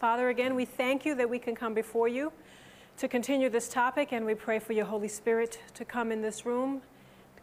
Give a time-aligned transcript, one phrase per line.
[0.00, 2.32] Father, again, we thank you that we can come before you
[2.96, 6.46] to continue this topic, and we pray for your Holy Spirit to come in this
[6.46, 6.80] room,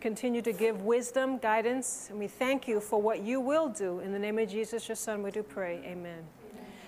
[0.01, 3.99] continue to give wisdom, guidance, and we thank you for what you will do.
[3.99, 5.83] In the name of Jesus, your Son, we do pray.
[5.85, 6.23] Amen.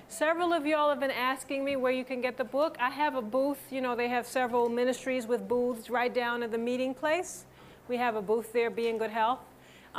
[0.08, 2.76] Several of y'all have been asking me where you can get the book.
[2.80, 3.72] I have a booth.
[3.72, 7.46] You know, they have several ministries with booths right down at the meeting place.
[7.88, 9.38] We have a booth there, Be in Good Health.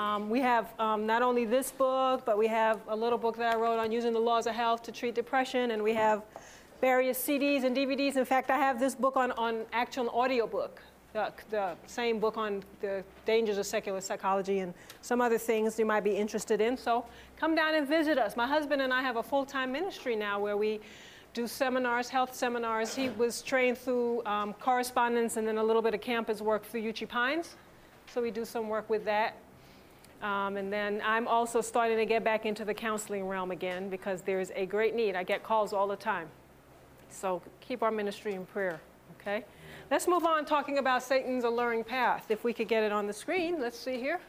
[0.01, 3.55] Um, we have um, not only this book, but we have a little book that
[3.55, 6.23] I wrote on using the laws of health to treat depression, and we have
[6.81, 8.17] various CDs and DVDs.
[8.17, 10.81] In fact, I have this book on, on actual audiobook
[11.13, 14.73] the, the same book on the dangers of secular psychology and
[15.03, 16.79] some other things you might be interested in.
[16.79, 17.05] So
[17.37, 18.37] come down and visit us.
[18.37, 20.81] My husband and I have a full time ministry now where we
[21.35, 22.95] do seminars, health seminars.
[22.95, 26.85] He was trained through um, correspondence and then a little bit of campus work through
[26.85, 27.57] Uchee Pines.
[28.07, 29.35] So we do some work with that.
[30.23, 34.21] Um, and then I'm also starting to get back into the counseling realm again because
[34.21, 35.17] there's a great need.
[35.17, 36.29] I get calls all the time.
[37.09, 38.81] So keep our ministry in prayer,
[39.19, 39.45] okay?
[39.91, 42.27] Let's move on talking about Satan's alluring path.
[42.29, 44.21] If we could get it on the screen, let's see here.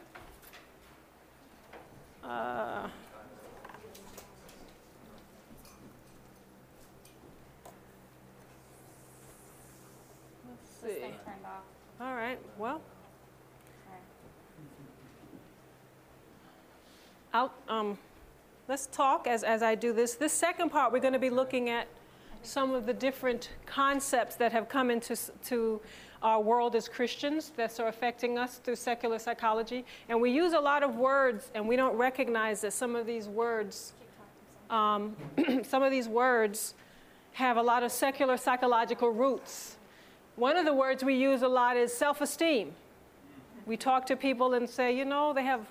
[2.24, 2.88] Uh,
[10.48, 11.04] let's see.
[12.00, 12.80] All right, well.
[17.34, 17.96] I'll, um,
[18.68, 20.16] let's talk as, as I do this.
[20.16, 21.88] This second part, we're going to be looking at
[22.42, 25.16] some of the different concepts that have come into
[25.46, 25.80] to
[26.22, 29.86] our world as Christians that are affecting us through secular psychology.
[30.10, 33.28] And we use a lot of words, and we don't recognize that some of these
[33.28, 33.94] words,
[34.68, 35.16] um,
[35.62, 36.74] some of these words
[37.32, 39.76] have a lot of secular psychological roots.
[40.36, 42.72] One of the words we use a lot is self esteem.
[43.64, 45.66] We talk to people and say, you know, they have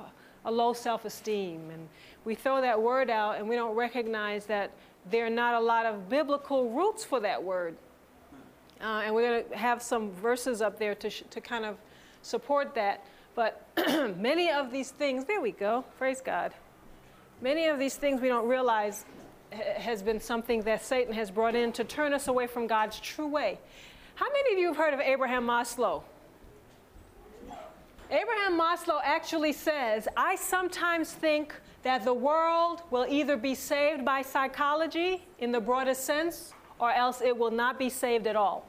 [0.45, 1.69] a low self esteem.
[1.71, 1.87] And
[2.25, 4.71] we throw that word out and we don't recognize that
[5.09, 7.75] there are not a lot of biblical roots for that word.
[8.81, 11.77] Uh, and we're going to have some verses up there to, to kind of
[12.21, 13.05] support that.
[13.35, 13.67] But
[14.17, 16.53] many of these things, there we go, praise God.
[17.41, 19.05] Many of these things we don't realize
[19.51, 23.27] has been something that Satan has brought in to turn us away from God's true
[23.27, 23.59] way.
[24.15, 26.03] How many of you have heard of Abraham Maslow?
[28.11, 34.21] Abraham Maslow actually says, I sometimes think that the world will either be saved by
[34.21, 38.65] psychology in the broadest sense or else it will not be saved at all.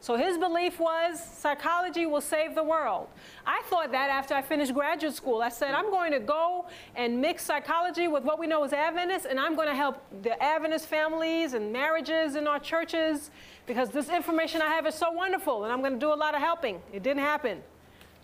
[0.00, 3.08] So his belief was psychology will save the world.
[3.46, 5.42] I thought that after I finished graduate school.
[5.42, 6.66] I said, I'm going to go
[6.96, 10.42] and mix psychology with what we know as Adventists, and I'm going to help the
[10.42, 13.30] Adventist families and marriages in our churches
[13.66, 16.34] because this information I have is so wonderful, and I'm going to do a lot
[16.34, 16.80] of helping.
[16.94, 17.60] It didn't happen.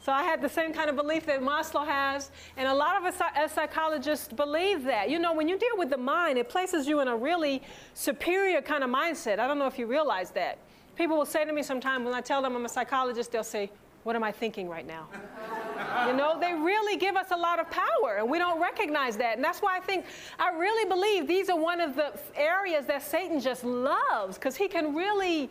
[0.04, 3.04] So I had the same kind of belief that Maslow has, and a lot of
[3.04, 5.08] us as psychologists believe that.
[5.08, 7.62] You know, when you deal with the mind, it places you in a really
[7.94, 9.38] superior kind of mindset.
[9.38, 10.58] I don't know if you realize that.
[10.94, 13.70] People will say to me sometimes when I tell them I'm a psychologist, they'll say,
[14.02, 15.08] What am I thinking right now?
[16.06, 19.36] you know, they really give us a lot of power, and we don't recognize that.
[19.36, 20.04] And that's why I think,
[20.38, 24.68] I really believe these are one of the areas that Satan just loves, because he
[24.68, 25.48] can really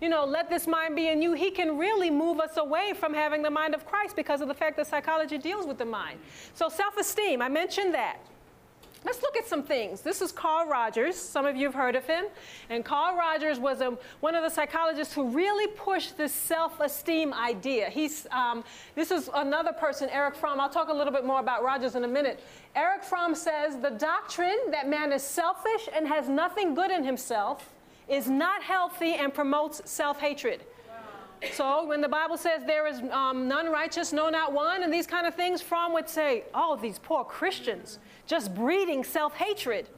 [0.00, 3.12] you know, let this mind be in you, he can really move us away from
[3.12, 6.18] having the mind of Christ because of the fact that psychology deals with the mind.
[6.54, 8.18] So, self esteem, I mentioned that.
[9.04, 10.00] Let's look at some things.
[10.00, 11.14] This is Carl Rogers.
[11.14, 12.24] Some of you have heard of him.
[12.68, 17.32] And Carl Rogers was a, one of the psychologists who really pushed this self esteem
[17.32, 17.90] idea.
[17.90, 18.64] He's, um,
[18.96, 20.58] this is another person, Erich Fromm.
[20.58, 22.42] I'll talk a little bit more about Rogers in a minute.
[22.74, 27.70] Eric Fromm says the doctrine that man is selfish and has nothing good in himself
[28.08, 30.64] is not healthy and promotes self hatred.
[31.52, 35.06] So when the Bible says there is um, none righteous, no, not one, and these
[35.06, 39.88] kind of things, Fromm would say, oh, these poor Christians just breeding self hatred.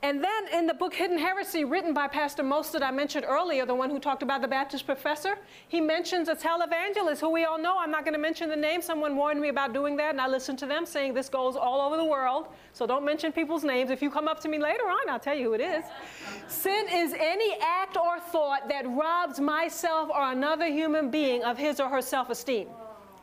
[0.00, 3.74] And then in the book Hidden Heresy, written by Pastor Mostert, I mentioned earlier, the
[3.74, 5.36] one who talked about the Baptist professor,
[5.66, 7.76] he mentions a televangelist who we all know.
[7.76, 8.80] I'm not going to mention the name.
[8.80, 11.80] Someone warned me about doing that, and I listened to them saying this goes all
[11.80, 12.46] over the world.
[12.74, 13.90] So don't mention people's names.
[13.90, 15.84] If you come up to me later on, I'll tell you who it is.
[16.46, 21.80] Sin is any act or thought that robs myself or another human being of his
[21.80, 22.68] or her self esteem.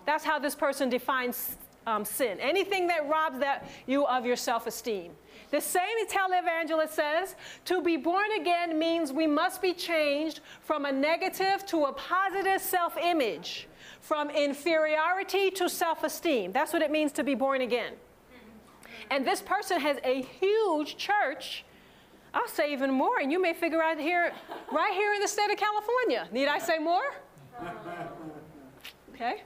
[0.06, 1.56] That's how this person defines
[1.88, 2.38] um, sin.
[2.42, 5.14] Anything that robs that you of your self esteem.
[5.56, 10.92] The same televangelist says to be born again means we must be changed from a
[10.92, 13.70] negative to a positive self image,
[14.02, 16.52] from inferiority to self esteem.
[16.52, 17.94] That's what it means to be born again.
[19.10, 21.64] And this person has a huge church.
[22.34, 24.34] I'll say even more, and you may figure out here,
[24.74, 26.28] right here in the state of California.
[26.34, 27.14] Need I say more?
[29.14, 29.44] Okay.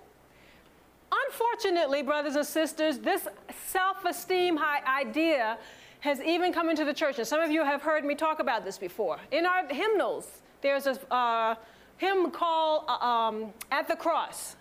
[1.28, 3.28] Unfortunately, brothers and sisters, this
[3.68, 5.60] self esteem high idea
[6.02, 8.64] has even come into the church, and some of you have heard me talk about
[8.64, 9.18] this before.
[9.32, 11.56] In our hymnals, there's a uh,
[11.98, 14.56] hymn called uh, um, At the Cross.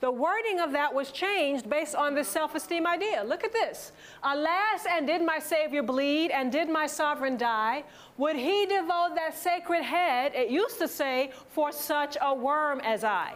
[0.00, 3.24] The wording of that was changed based on this self esteem idea.
[3.24, 3.90] Look at this.
[4.22, 7.82] Alas, and did my Savior bleed, and did my sovereign die?
[8.16, 13.02] Would he devote that sacred head, it used to say, for such a worm as
[13.02, 13.34] I?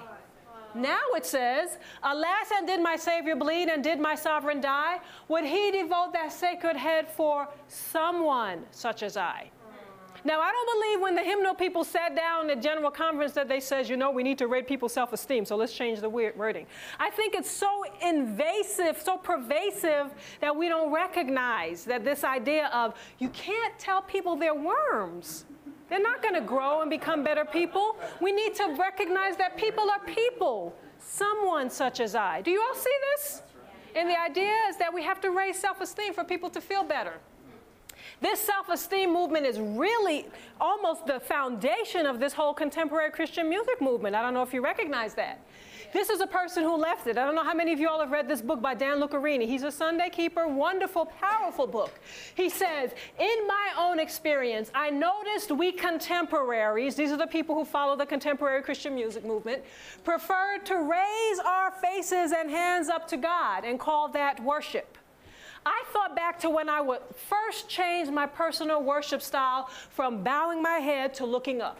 [0.74, 5.00] Now it says, Alas, and did my Savior bleed, and did my sovereign die?
[5.28, 9.50] Would he devote that sacred head for someone such as I?
[10.24, 13.58] Now, I don't believe when the hymnal people sat down at General Conference that they
[13.58, 16.66] said, you know, we need to raise people's self esteem, so let's change the wording.
[17.00, 22.94] I think it's so invasive, so pervasive that we don't recognize that this idea of
[23.18, 25.44] you can't tell people they're worms.
[25.92, 27.96] They're not going to grow and become better people.
[28.18, 32.40] We need to recognize that people are people, someone such as I.
[32.40, 33.42] Do you all see this?
[33.94, 36.82] And the idea is that we have to raise self esteem for people to feel
[36.82, 37.12] better.
[38.22, 40.28] This self esteem movement is really
[40.58, 44.16] almost the foundation of this whole contemporary Christian music movement.
[44.16, 45.40] I don't know if you recognize that.
[45.92, 47.18] This is a person who left it.
[47.18, 49.46] I don't know how many of you all have read this book by Dan Lucarini.
[49.46, 51.92] He's a Sunday keeper, wonderful, powerful book.
[52.34, 57.66] He says, In my own experience, I noticed we contemporaries, these are the people who
[57.66, 59.62] follow the contemporary Christian music movement,
[60.02, 64.96] prefer to raise our faces and hands up to God and call that worship.
[65.66, 70.62] I thought back to when I would first change my personal worship style from bowing
[70.62, 71.78] my head to looking up.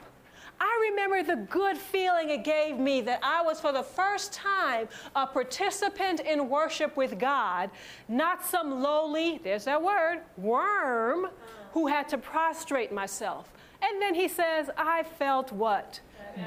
[0.65, 4.87] I remember the good feeling it gave me that I was for the first time
[5.17, 7.69] a participant in worship with God,
[8.07, 11.31] not some lowly, there's that word, worm
[11.73, 13.53] who had to prostrate myself.
[13.83, 15.99] And then he says, I felt what?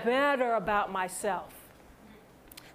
[0.06, 1.54] Better about myself.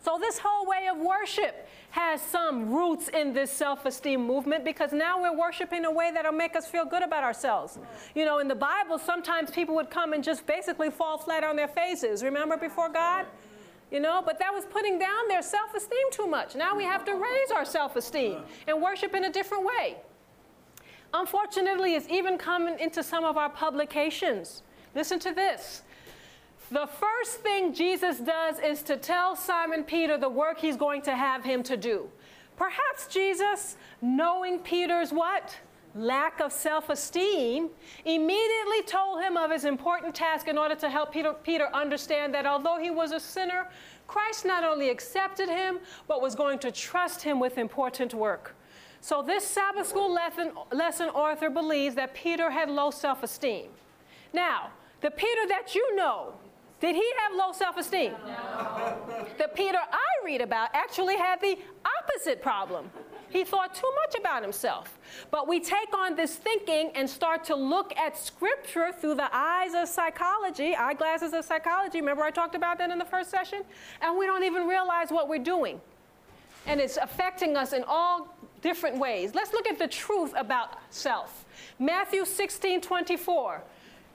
[0.03, 4.93] So, this whole way of worship has some roots in this self esteem movement because
[4.93, 7.79] now we're worshiping a way that'll make us feel good about ourselves.
[8.15, 11.57] You know, in the Bible, sometimes people would come and just basically fall flat on
[11.57, 13.27] their faces, remember, before God?
[13.91, 16.55] You know, but that was putting down their self esteem too much.
[16.55, 19.97] Now we have to raise our self esteem and worship in a different way.
[21.13, 24.63] Unfortunately, it's even coming into some of our publications.
[24.95, 25.83] Listen to this.
[26.71, 31.17] The first thing Jesus does is to tell Simon Peter the work he's going to
[31.17, 32.09] have him to do.
[32.57, 35.57] Perhaps Jesus, knowing Peter's what?
[35.97, 37.71] Lack of self esteem,
[38.05, 42.47] immediately told him of his important task in order to help Peter, Peter understand that
[42.47, 43.67] although he was a sinner,
[44.07, 48.55] Christ not only accepted him, but was going to trust him with important work.
[49.01, 53.71] So, this Sabbath school lesson, lesson author believes that Peter had low self esteem.
[54.33, 54.71] Now,
[55.01, 56.35] the Peter that you know,
[56.81, 58.13] did he have low self esteem?
[58.27, 58.97] No.
[59.39, 61.59] The Peter I read about actually had the
[61.99, 62.91] opposite problem.
[63.29, 64.99] He thought too much about himself.
[65.31, 69.73] But we take on this thinking and start to look at Scripture through the eyes
[69.75, 72.01] of psychology, eyeglasses of psychology.
[72.01, 73.63] Remember, I talked about that in the first session?
[74.03, 75.81] And we don't even realize what we're doing.
[76.67, 79.35] And it's affecting us in all different ways.
[79.35, 81.45] Let's look at the truth about self.
[81.79, 83.63] Matthew 16 24.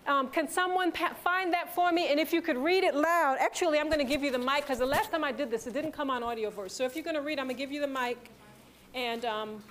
[0.07, 2.09] Um, can someone pa- find that for me?
[2.09, 4.61] And if you could read it loud, actually, I'm going to give you the mic
[4.61, 6.71] because the last time I did this, it didn't come on AudioVerse.
[6.71, 8.29] So if you're going to read, I'm going to give you the mic,
[8.93, 9.63] and um,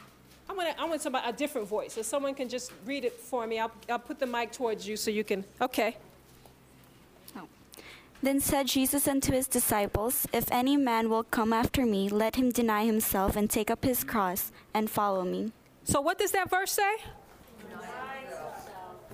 [0.49, 1.93] I'm going to I want somebody a different voice.
[1.93, 3.61] So someone can just read it for me.
[3.61, 5.45] I'll, I'll put the mic towards you so you can.
[5.61, 5.97] Okay.
[7.37, 7.47] Oh.
[8.21, 12.51] Then said Jesus unto his disciples, If any man will come after me, let him
[12.51, 15.53] deny himself and take up his cross and follow me.
[15.85, 16.97] So what does that verse say?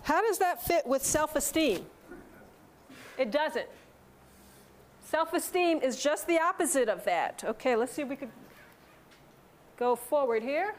[0.02, 1.84] How does that fit with self esteem?
[3.18, 3.66] It doesn't.
[5.04, 7.42] Self esteem is just the opposite of that.
[7.44, 8.30] Okay, let's see if we could
[9.76, 10.74] go forward here.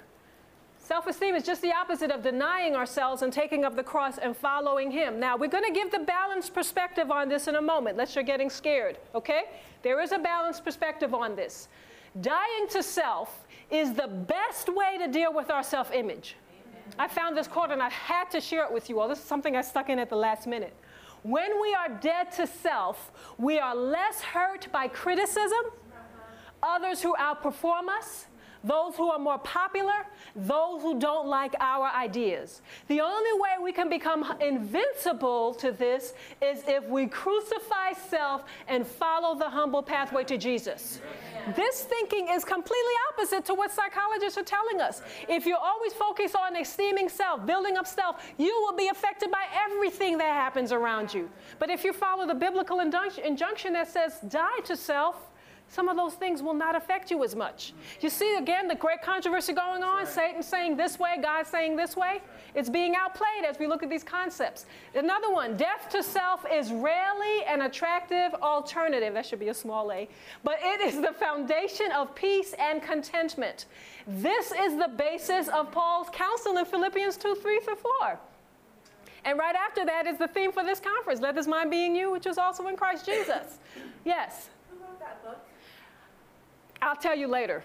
[0.79, 4.35] Self esteem is just the opposite of denying ourselves and taking up the cross and
[4.35, 5.19] following Him.
[5.19, 8.23] Now, we're going to give the balanced perspective on this in a moment, unless you're
[8.23, 9.43] getting scared, okay?
[9.83, 11.67] There is a balanced perspective on this.
[12.19, 16.35] Dying to self is the best way to deal with our self image.
[16.97, 19.07] I found this quote and I had to share it with you all.
[19.07, 20.75] This is something I stuck in at the last minute.
[21.23, 25.71] When we are dead to self, we are less hurt by criticism,
[26.63, 28.25] others who outperform us,
[28.63, 32.61] those who are more popular, those who don't like our ideas.
[32.87, 38.85] The only way we can become invincible to this is if we crucify self and
[38.85, 41.01] follow the humble pathway to Jesus.
[41.55, 45.01] This thinking is completely opposite to what psychologists are telling us.
[45.27, 49.45] If you always focus on esteeming self, building up self, you will be affected by
[49.65, 51.29] everything that happens around you.
[51.57, 55.30] But if you follow the biblical injunction that says, die to self,
[55.71, 57.71] some of those things will not affect you as much.
[58.01, 61.95] You see, again, the great controversy going on Satan saying this way, God saying this
[61.95, 62.19] way.
[62.53, 64.65] It's being outplayed as we look at these concepts.
[64.93, 69.13] Another one death to self is rarely an attractive alternative.
[69.13, 70.09] That should be a small a.
[70.43, 73.67] But it is the foundation of peace and contentment.
[74.05, 78.19] This is the basis of Paul's counsel in Philippians 2 3 through 4.
[79.23, 81.95] And right after that is the theme for this conference Let this mind be in
[81.95, 83.59] you, which is also in Christ Jesus.
[84.03, 84.49] Yes?
[84.69, 85.37] Who wrote that book?
[86.81, 87.63] I'll tell you later.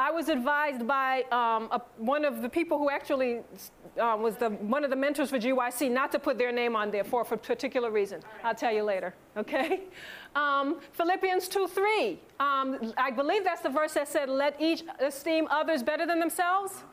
[0.00, 3.40] I was advised by um, a, one of the people who actually
[4.00, 6.92] uh, was the, one of the mentors for GYC not to put their name on
[6.92, 8.20] there for, for a particular reason.
[8.20, 8.44] Right.
[8.44, 9.82] I'll tell you later, okay?
[10.36, 12.20] Um, Philippians 2 3.
[12.38, 16.84] Um, I believe that's the verse that said, Let each esteem others better than themselves.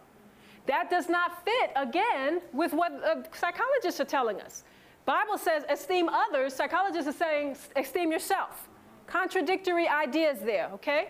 [0.65, 4.63] That does not fit, again, with what uh, psychologists are telling us.
[5.05, 8.67] Bible says esteem others, psychologists are saying esteem yourself.
[9.05, 11.09] Contradictory ideas there, okay?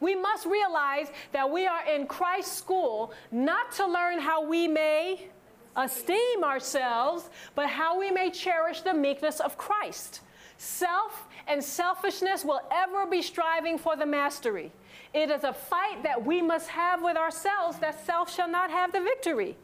[0.00, 5.28] We must realize that we are in Christ's school not to learn how we may
[5.76, 10.20] esteem ourselves, but how we may cherish the meekness of Christ.
[10.56, 14.72] Self and selfishness will ever be striving for the mastery.
[15.14, 18.92] It is a fight that we must have with ourselves that self shall not have
[18.92, 19.56] the victory.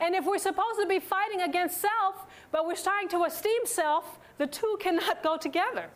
[0.00, 4.18] And if we're supposed to be fighting against self, but we're starting to esteem self,
[4.38, 5.90] the two cannot go together.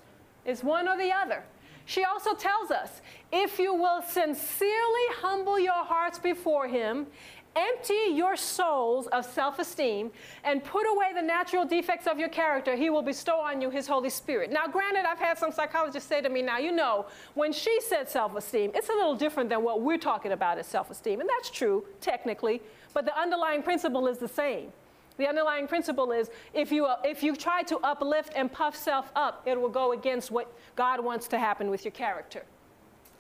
[0.45, 1.45] It's one or the other.
[1.89, 3.01] She also tells us
[3.33, 7.07] if you will sincerely humble your hearts before Him,
[7.57, 10.11] empty your souls of self esteem,
[10.45, 13.87] and put away the natural defects of your character, He will bestow on you His
[13.87, 14.53] Holy Spirit.
[14.53, 18.07] Now, granted, I've had some psychologists say to me, now, you know, when she said
[18.07, 21.21] self esteem, it's a little different than what we're talking about as self esteem.
[21.21, 22.61] And that's true, technically,
[22.93, 24.73] but the underlying principle is the same.
[25.19, 29.11] The underlying principle is if you, uh, if you try to uplift and puff self
[29.15, 32.45] up, it will go against what God wants to happen with your character.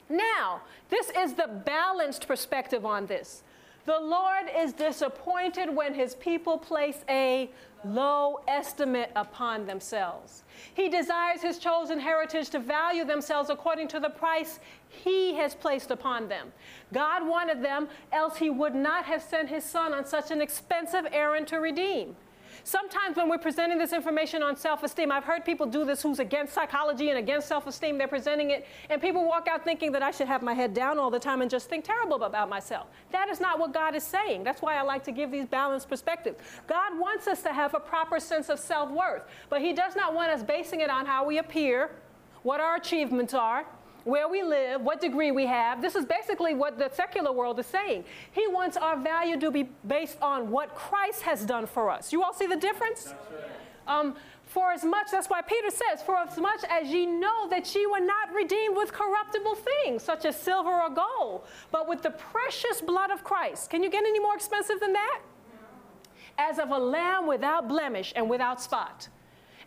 [0.08, 3.42] Now, this is the balanced perspective on this.
[3.88, 7.50] The Lord is disappointed when his people place a
[7.86, 10.42] low estimate upon themselves.
[10.74, 15.90] He desires his chosen heritage to value themselves according to the price he has placed
[15.90, 16.52] upon them.
[16.92, 21.06] God wanted them, else he would not have sent his son on such an expensive
[21.10, 22.14] errand to redeem.
[22.64, 26.18] Sometimes when we're presenting this information on self esteem, I've heard people do this who's
[26.18, 27.98] against psychology and against self esteem.
[27.98, 30.98] They're presenting it, and people walk out thinking that I should have my head down
[30.98, 32.86] all the time and just think terrible about myself.
[33.10, 34.44] That is not what God is saying.
[34.44, 36.38] That's why I like to give these balanced perspectives.
[36.66, 40.14] God wants us to have a proper sense of self worth, but He does not
[40.14, 41.90] want us basing it on how we appear,
[42.42, 43.66] what our achievements are,
[44.08, 45.82] where we live, what degree we have.
[45.82, 48.04] This is basically what the secular world is saying.
[48.32, 52.10] He wants our value to be based on what Christ has done for us.
[52.10, 53.12] You all see the difference?
[53.86, 57.74] Um, for as much, that's why Peter says, for as much as ye know that
[57.74, 62.10] ye were not redeemed with corruptible things, such as silver or gold, but with the
[62.10, 63.68] precious blood of Christ.
[63.68, 65.20] Can you get any more expensive than that?
[66.38, 69.08] As of a lamb without blemish and without spot.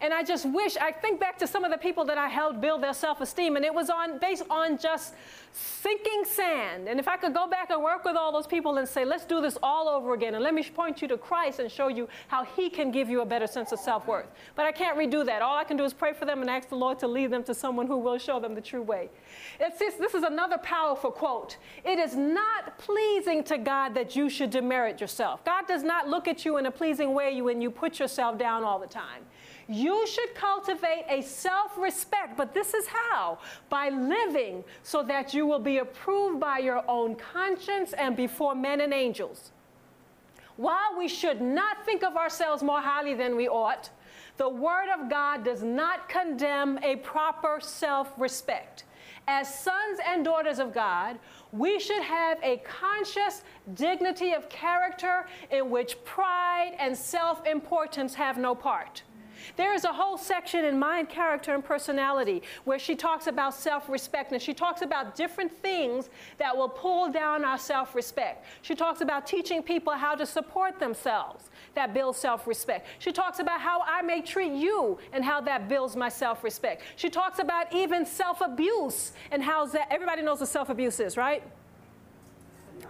[0.02, 2.60] And I just wish, I think back to some of the people that I helped
[2.60, 5.14] build their self esteem, and it was on, based on just
[5.54, 6.88] sinking sand.
[6.88, 9.26] And if I could go back and work with all those people and say, let's
[9.26, 12.10] do this all over again, and let me point you to Christ and show you
[12.30, 14.28] how He can give you a better sense of self worth.
[14.56, 15.44] But I can't redo that.
[15.44, 17.44] All I can do is pray for them and ask the Lord to lead them
[17.44, 19.10] to someone who will show them the true way.
[19.60, 21.58] It's this, this is another powerful quote.
[21.86, 25.46] It is not pleasing to God that you should demerit yourself.
[25.46, 28.64] God does not look at you in a pleasing way when you put yourself down
[28.64, 29.24] all the time.
[29.68, 33.40] You should cultivate a self respect, but this is how
[33.70, 38.82] by living so that you will be approved by your own conscience and before men
[38.82, 39.52] and angels.
[40.58, 43.90] While we should not think of ourselves more highly than we ought,
[44.38, 48.86] the Word of God does not condemn a proper self respect.
[49.28, 51.20] As sons and daughters of God,
[51.52, 53.44] we should have a conscious
[53.76, 59.04] dignity of character in which pride and self importance have no part.
[59.58, 63.90] There is a whole section in Mind, Character, and Personality where she talks about self
[63.90, 68.46] respect and she talks about different things that will pull down our self respect.
[68.62, 72.88] She talks about teaching people how to support themselves that builds self respect.
[73.00, 76.84] She talks about how I may treat you and how that builds my self respect.
[76.96, 81.18] She talks about even self abuse and how that everybody knows what self abuse is,
[81.18, 81.44] right?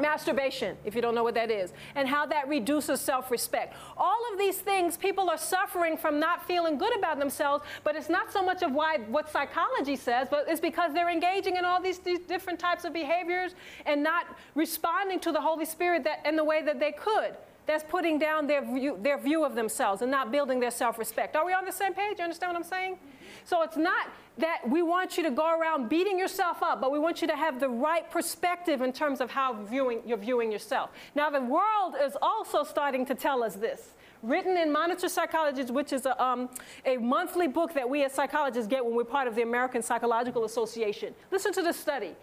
[0.02, 3.76] Masturbation, if you don't know what that is, and how that reduces self respect.
[3.98, 8.10] All of these things, people are suffering from not feeling good about themselves, but it's
[8.10, 11.82] not so much of why what psychology says, but it's because they're engaging in all
[11.82, 13.56] these, these different types of behaviors
[13.86, 17.36] and not responding to the Holy Spirit that, in the way that they could.
[17.66, 21.36] that's putting down their view, their view of themselves and not building their self respect.
[21.36, 22.18] Are we on the same page?
[22.18, 22.98] You understand what I'm saying?
[23.46, 24.08] So it's not
[24.38, 27.36] that we want you to go around beating yourself up, but we want you to
[27.36, 30.92] have the right perspective in terms of how viewing, you're viewing yourself.
[31.16, 33.90] Now, the world is also starting to tell us this.
[34.24, 36.50] Written in Monitor Psychology, which is a, um,
[36.86, 40.46] a monthly book that we as psychologists get when we're part of the American Psychological
[40.46, 41.14] Association.
[41.32, 42.16] Listen to the study.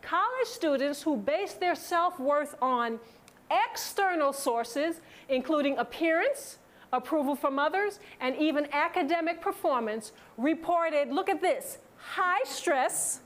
[0.00, 2.98] College students who base their self worth on
[3.50, 6.58] external sources, including appearance,
[6.92, 13.20] approval from others, and even academic performance, reported look at this high stress,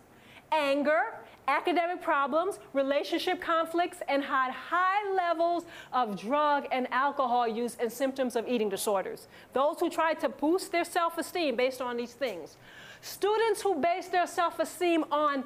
[0.52, 1.14] anger,
[1.48, 8.36] academic problems, relationship conflicts, and had high levels of drug and alcohol use and symptoms
[8.36, 9.28] of eating disorders.
[9.52, 12.56] Those who tried to boost their self esteem based on these things.
[13.00, 15.44] Students who base their self esteem on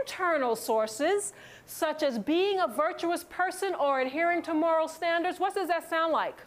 [0.00, 1.32] internal sources,
[1.66, 6.12] such as being a virtuous person or adhering to moral standards, what does that sound
[6.12, 6.38] like?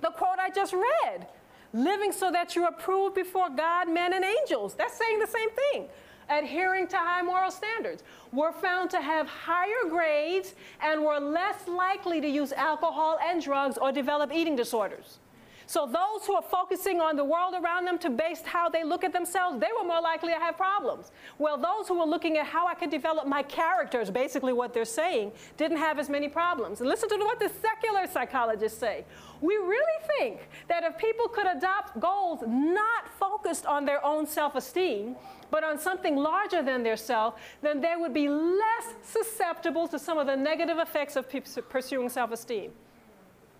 [0.00, 1.26] The quote I just read
[1.72, 4.74] living so that you're approved before God, men, and angels.
[4.74, 5.88] That's saying the same thing.
[6.30, 8.02] Adhering to high moral standards
[8.32, 13.78] were found to have higher grades and were less likely to use alcohol and drugs
[13.78, 15.20] or develop eating disorders.
[15.68, 19.04] So those who are focusing on the world around them to base how they look
[19.04, 21.12] at themselves, they were more likely to have problems.
[21.36, 24.86] Well, those who were looking at how I could develop my characters, basically what they're
[24.86, 26.80] saying, didn't have as many problems.
[26.80, 29.04] And listen to what the secular psychologists say.
[29.42, 35.16] We really think that if people could adopt goals not focused on their own self-esteem,
[35.50, 40.16] but on something larger than their self, then they would be less susceptible to some
[40.16, 41.26] of the negative effects of
[41.68, 42.72] pursuing self-esteem.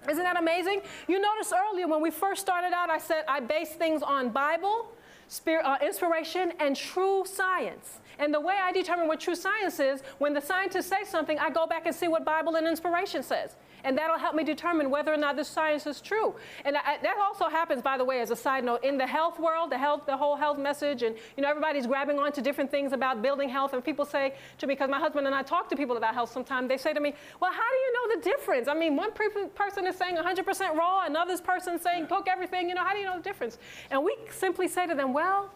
[0.09, 0.81] Isn't that amazing?
[1.07, 4.93] You noticed earlier when we first started out, I said I base things on Bible,
[5.29, 8.01] spirit, uh, inspiration, and true science.
[8.19, 11.51] And the way I determine what true science is, when the scientists say something, I
[11.51, 13.55] go back and see what Bible and inspiration says.
[13.85, 16.35] And that'll help me determine whether or not this science is true.
[16.65, 19.39] And I, that also happens, by the way, as a side note, in the health
[19.39, 22.93] world, the health, the whole health message, and you know, everybody's grabbing onto different things
[22.93, 23.73] about building health.
[23.73, 26.33] And people say to me, because my husband and I talk to people about health
[26.33, 28.69] sometimes, they say to me, well, how do you know the difference?
[28.69, 32.69] I mean, one person is saying 100% raw, another person saying cook everything.
[32.69, 33.59] You know, how do you know the difference?
[33.91, 35.51] And we simply say to them, well,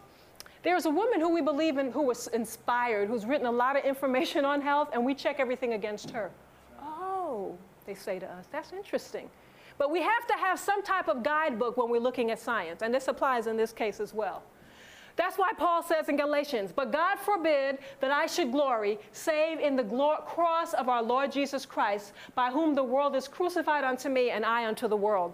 [0.63, 3.83] there's a woman who we believe in who was inspired, who's written a lot of
[3.83, 6.31] information on health, and we check everything against her.
[6.81, 8.47] Oh, they say to us.
[8.51, 9.29] That's interesting.
[9.77, 12.93] But we have to have some type of guidebook when we're looking at science, and
[12.93, 14.43] this applies in this case as well.
[15.15, 19.75] That's why Paul says in Galatians, But God forbid that I should glory, save in
[19.75, 19.83] the
[20.25, 24.43] cross of our Lord Jesus Christ, by whom the world is crucified unto me and
[24.43, 25.33] I unto the world.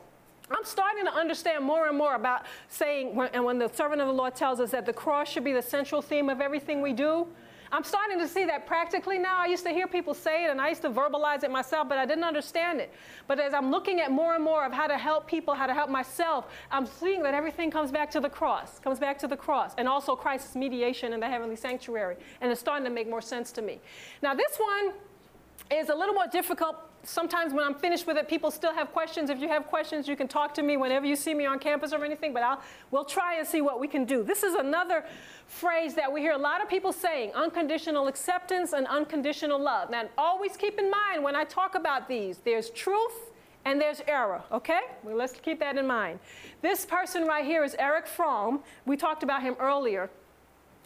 [0.51, 4.13] I'm starting to understand more and more about saying, and when the servant of the
[4.13, 7.27] Lord tells us that the cross should be the central theme of everything we do,
[7.71, 9.37] I'm starting to see that practically now.
[9.39, 11.97] I used to hear people say it and I used to verbalize it myself, but
[11.97, 12.91] I didn't understand it.
[13.27, 15.73] But as I'm looking at more and more of how to help people, how to
[15.73, 19.37] help myself, I'm seeing that everything comes back to the cross, comes back to the
[19.37, 22.15] cross, and also Christ's mediation in the heavenly sanctuary.
[22.41, 23.79] And it's starting to make more sense to me.
[24.23, 24.93] Now, this one
[25.71, 29.29] is a little more difficult sometimes when I'm finished with it, people still have questions.
[29.29, 31.93] If you have questions, you can talk to me whenever you see me on campus
[31.93, 34.23] or anything, but I'll, we'll try and see what we can do.
[34.23, 35.05] This is another
[35.47, 39.89] phrase that we hear a lot of people saying unconditional acceptance and unconditional love.
[39.89, 43.31] Now, always keep in mind when I talk about these, there's truth
[43.65, 44.81] and there's error, okay?
[45.03, 46.19] Well, let's keep that in mind.
[46.61, 48.61] This person right here is Erich Fromm.
[48.85, 50.09] We talked about him earlier.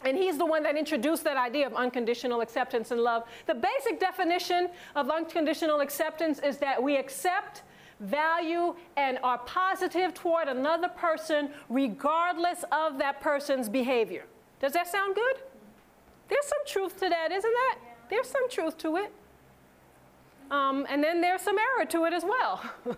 [0.06, 3.24] And he's the one that introduced that idea of unconditional acceptance and love.
[3.46, 7.64] The basic definition of unconditional acceptance is that we accept,
[8.00, 14.26] value, and are positive toward another person regardless of that person's behavior.
[14.60, 15.38] Does that sound good?
[16.30, 17.80] There's some truth to that, isn't that?
[18.10, 19.14] There's some truth to it.
[20.52, 22.62] Um, and then there's some error to it as well.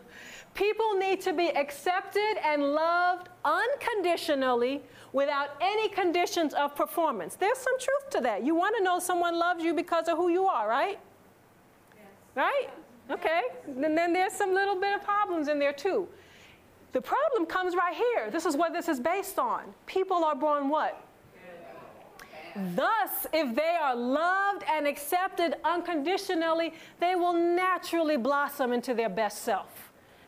[0.53, 4.81] People need to be accepted and loved unconditionally
[5.15, 7.35] without any conditions of performance.
[7.35, 8.45] There's some truth to that.
[8.45, 10.99] You want to know someone loves you because of who you are, right?
[11.95, 12.05] Yes.
[12.35, 12.69] Right?
[13.09, 13.41] Okay.
[13.65, 16.09] And then there's some little bit of problems in there too.
[16.91, 18.29] The problem comes right here.
[18.29, 19.63] This is what this is based on.
[19.85, 21.01] People are born what?
[22.73, 29.43] Thus, if they are loved and accepted unconditionally, they will naturally blossom into their best
[29.43, 29.84] self.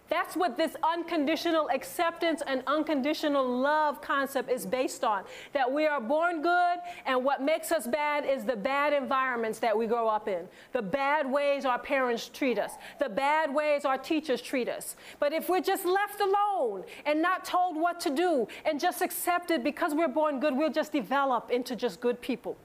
[0.10, 5.24] That's what this unconditional acceptance and unconditional love concept is based on.
[5.54, 9.78] That we are born good, and what makes us bad is the bad environments that
[9.78, 13.98] we grow up in, the bad ways our parents treat us, the bad ways our
[13.98, 14.96] teachers treat us.
[15.20, 19.64] But if we're just left alone and not told what to do and just accepted
[19.64, 22.58] because we're born good, we'll just develop into just good people.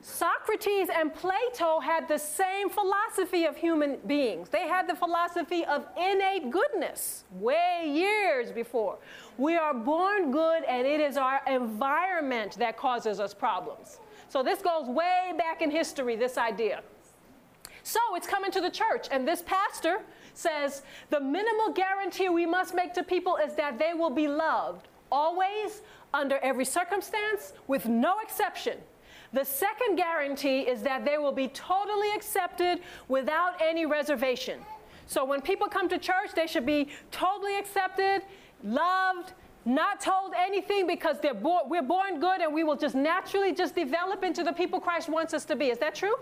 [0.00, 4.48] Socrates and Plato had the same philosophy of human beings.
[4.48, 8.98] They had the philosophy of innate goodness way years before.
[9.38, 13.98] We are born good, and it is our environment that causes us problems.
[14.28, 16.82] So, this goes way back in history, this idea.
[17.82, 20.00] So, it's coming to the church, and this pastor
[20.34, 24.88] says the minimal guarantee we must make to people is that they will be loved
[25.10, 25.82] always,
[26.14, 28.78] under every circumstance, with no exception.
[29.32, 34.60] The second guarantee is that they will be totally accepted without any reservation.
[35.06, 38.22] So when people come to church, they should be totally accepted,
[38.62, 43.52] loved, not told anything because they're bo- we're born good and we will just naturally
[43.52, 45.66] just develop into the people Christ wants us to be.
[45.66, 46.14] Is that true?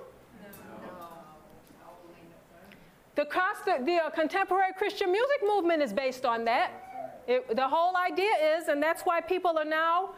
[3.14, 7.22] The, the, the uh, contemporary Christian music movement is based on that.
[7.26, 10.10] It, the whole idea is, and that's why people are now,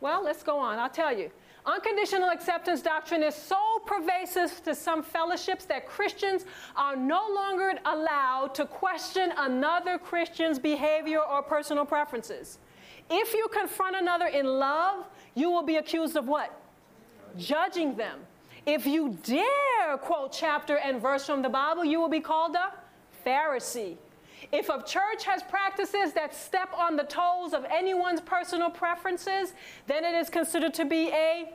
[0.00, 1.30] well, let's go on, I'll tell you.
[1.66, 6.44] Unconditional acceptance doctrine is so pervasive to some fellowships that Christians
[6.76, 12.58] are no longer allowed to question another Christian's behavior or personal preferences.
[13.10, 16.56] If you confront another in love, you will be accused of what?
[17.36, 18.20] Judging them.
[18.64, 22.72] If you dare quote chapter and verse from the Bible, you will be called a
[23.24, 23.96] Pharisee.
[24.52, 29.54] If a church has practices that step on the toes of anyone's personal preferences,
[29.86, 31.52] then it is considered to be a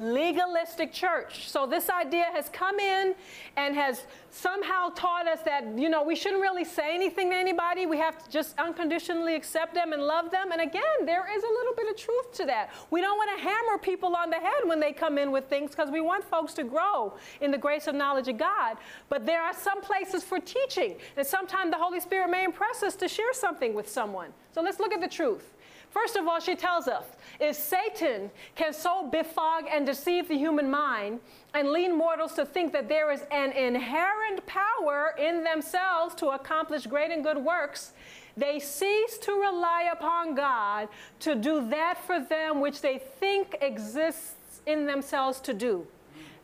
[0.00, 1.48] legalistic church.
[1.48, 3.14] So this idea has come in
[3.56, 7.86] and has somehow taught us that, you know, we shouldn't really say anything to anybody.
[7.86, 10.52] We have to just unconditionally accept them and love them.
[10.52, 12.70] And again, there is a little bit of truth to that.
[12.90, 15.70] We don't want to hammer people on the head when they come in with things
[15.70, 18.76] because we want folks to grow in the grace and knowledge of God.
[19.08, 20.96] But there are some places for teaching.
[21.16, 24.32] And sometimes the Holy Spirit may impress us to share something with someone.
[24.52, 25.54] So let's look at the truth.
[25.90, 27.04] First of all, she tells us
[27.40, 31.20] if Satan can so befog and deceive the human mind
[31.54, 36.86] and lead mortals to think that there is an inherent power in themselves to accomplish
[36.86, 37.92] great and good works,
[38.36, 40.88] they cease to rely upon God
[41.20, 45.86] to do that for them which they think exists in themselves to do.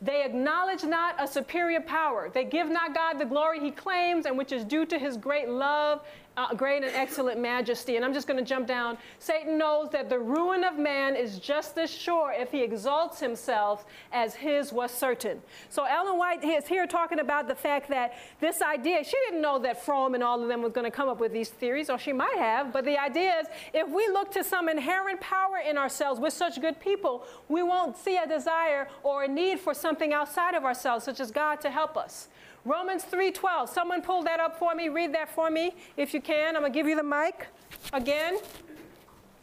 [0.03, 2.31] They acknowledge not a superior power.
[2.33, 5.49] They give not God the glory he claims and which is due to his great
[5.49, 6.03] love
[6.37, 7.97] uh, great and excellent majesty.
[7.97, 8.99] And I'm just going to jump down.
[9.19, 13.87] Satan knows that the ruin of man is just as sure if he exalts himself
[14.13, 15.41] as his was certain.
[15.69, 19.59] So Ellen White is here talking about the fact that this idea, she didn't know
[19.61, 21.99] that Fromm and all of them was going to come up with these theories, or
[21.99, 25.79] she might have, but the idea is if we look to some inherent power in
[25.79, 30.13] ourselves, we're such good people, we won't see a desire or a need for something
[30.13, 32.29] outside of ourselves, such as God, to help us.
[32.65, 33.69] Romans 3:12.
[33.69, 34.89] Someone pull that up for me.
[34.89, 36.57] Read that for me if you can.
[36.57, 37.49] I'm going to give you the mic
[37.93, 38.39] again.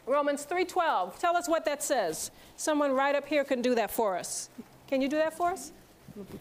[0.06, 1.18] Romans 3:12.
[1.18, 2.30] Tell us what that says.
[2.56, 4.50] Someone right up here can do that for us.
[4.88, 5.72] Can you do that for us?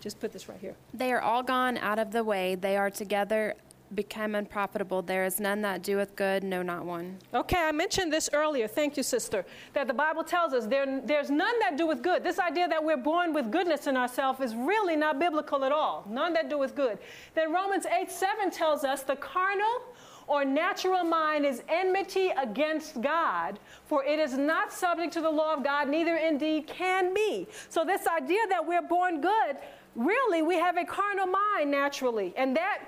[0.02, 0.76] Just put this right here.
[0.94, 2.56] They are all gone out of the way.
[2.56, 3.56] They are together
[3.96, 5.02] become unprofitable.
[5.02, 7.18] There is none that doeth good, no, not one.
[7.34, 8.68] Okay, I mentioned this earlier.
[8.68, 9.46] Thank you, sister.
[9.74, 12.24] That the Bible tells us there, there's none that doeth good.
[12.24, 16.06] This idea that we're born with goodness in ourselves is really not biblical at all.
[16.10, 16.98] None that doeth good.
[17.36, 19.82] Then Romans 8 7 tells us the carnal
[20.28, 25.54] or natural mind is enmity against God, for it is not subject to the law
[25.54, 27.48] of God, neither indeed can be.
[27.68, 29.58] So, this idea that we're born good,
[29.96, 32.84] really, we have a carnal mind naturally, and that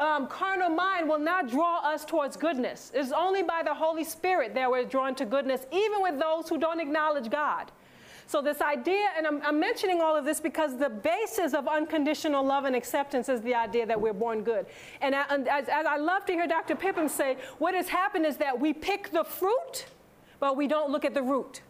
[0.00, 2.90] um, carnal mind will not draw us towards goodness.
[2.94, 6.58] It's only by the Holy Spirit that we're drawn to goodness, even with those who
[6.58, 7.70] don't acknowledge God.
[8.26, 12.42] So, this idea, and I'm, I'm, mentioning all of this because the basis of unconditional
[12.42, 14.64] love and acceptance is the idea that we're born good.
[15.02, 16.74] And, and as, as I love to hear Dr.
[16.74, 19.86] Pipim say, what has happened is that we pick the fruit,
[20.40, 21.60] but we don't look at the root.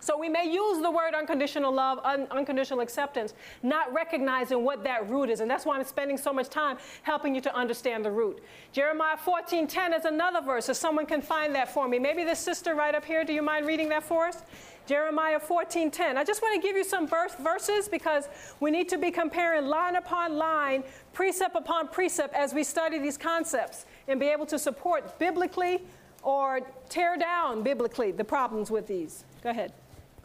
[0.00, 5.08] So we may use the word unconditional love, un- unconditional acceptance, not recognizing what that
[5.08, 5.40] root is.
[5.40, 8.42] And that's why I'm spending so much time helping you to understand the root.
[8.72, 10.68] Jeremiah 14:10 is another verse.
[10.68, 11.98] If someone can find that for me.
[11.98, 14.42] Maybe this sister right up here, do you mind reading that for us?
[14.86, 16.16] Jeremiah 14:10.
[16.16, 18.28] I just want to give you some verse, verses because
[18.60, 20.82] we need to be comparing line upon line,
[21.12, 25.82] precept upon precept as we study these concepts and be able to support biblically
[26.22, 29.24] or tear down biblically the problems with these.
[29.42, 29.72] Go ahead.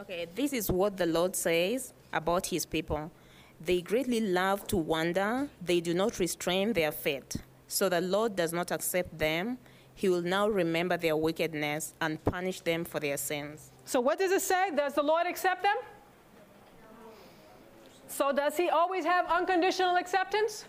[0.04, 3.10] Okay, this is what the Lord says about his people.
[3.58, 7.36] They greatly love to wander, they do not restrain their feet.
[7.68, 9.56] So the Lord does not accept them.
[9.94, 13.70] He will now remember their wickedness and punish them for their sins.
[13.86, 14.72] So, what does it say?
[14.76, 15.76] Does the Lord accept them?
[18.06, 20.66] So, does he always have unconditional acceptance?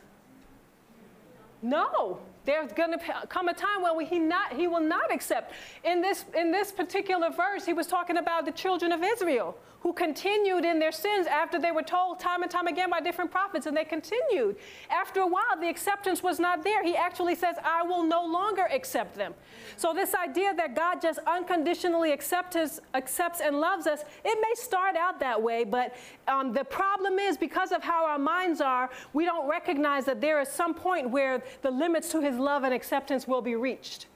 [1.62, 2.20] No.
[2.46, 5.54] There's going to come a time when he, not, he will not accept.
[5.84, 9.94] In this, in this particular verse, he was talking about the children of Israel who
[9.94, 13.68] continued in their sins after they were told time and time again by different prophets,
[13.68, 14.56] and they continued.
[14.90, 16.84] After a while, the acceptance was not there.
[16.84, 19.36] He actually says, I will no longer accept them.
[19.78, 25.20] So, this idea that God just unconditionally accepts, and loves us, it may start out
[25.20, 25.96] that way, but
[26.28, 30.42] um, the problem is because of how our minds are, we don't recognize that there
[30.42, 34.08] is some point where the limits to his love and acceptance will be reached.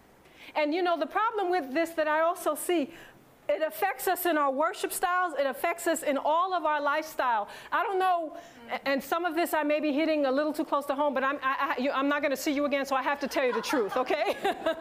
[0.55, 2.91] And you know, the problem with this that I also see,
[3.47, 5.34] it affects us in our worship styles.
[5.39, 7.47] It affects us in all of our lifestyle.
[7.71, 8.38] I don't know,
[8.86, 11.23] and some of this I may be hitting a little too close to home, but
[11.23, 13.45] I'm, I, I, I'm not going to see you again, so I have to tell
[13.45, 14.36] you the truth, okay?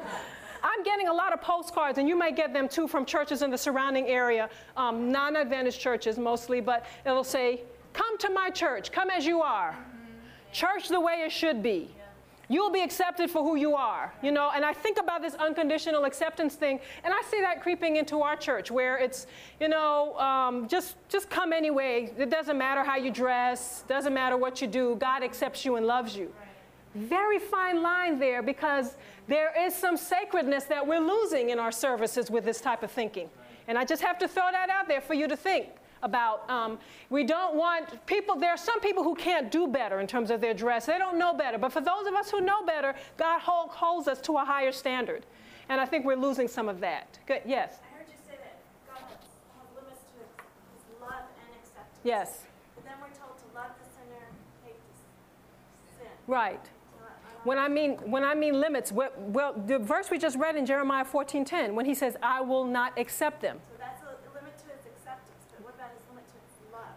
[0.62, 3.50] I'm getting a lot of postcards, and you might get them too from churches in
[3.50, 7.62] the surrounding area, um, non Adventist churches mostly, but it'll say,
[7.94, 9.72] Come to my church, come as you are.
[9.72, 10.52] Mm-hmm.
[10.52, 11.90] Church the way it should be.
[12.50, 14.50] You'll be accepted for who you are, you know.
[14.54, 18.36] And I think about this unconditional acceptance thing, and I see that creeping into our
[18.36, 19.26] church, where it's,
[19.60, 22.10] you know, um, just just come anyway.
[22.16, 24.96] It doesn't matter how you dress, doesn't matter what you do.
[24.96, 26.32] God accepts you and loves you.
[26.94, 32.30] Very fine line there, because there is some sacredness that we're losing in our services
[32.30, 33.28] with this type of thinking.
[33.66, 35.68] And I just have to throw that out there for you to think
[36.02, 36.78] about um,
[37.10, 40.40] we don't want people there are some people who can't do better in terms of
[40.40, 40.86] their dress.
[40.86, 41.58] They don't know better.
[41.58, 44.72] But for those of us who know better god hold, holds us to a higher
[44.72, 45.26] standard.
[45.68, 47.18] And i think we're losing some of that.
[47.26, 47.78] Good yes.
[47.82, 49.18] I heard you say that god has,
[49.74, 52.00] limits to his, love and acceptance.
[52.04, 52.44] Yes.
[52.74, 54.26] But then we're told to love the sinner
[54.64, 56.12] hate the sin.
[56.26, 56.60] Right.
[57.44, 60.66] When I mean when I mean limits, well, well, the verse we just read in
[60.66, 63.77] Jeremiah 14:10, when he says, "I will not accept them." So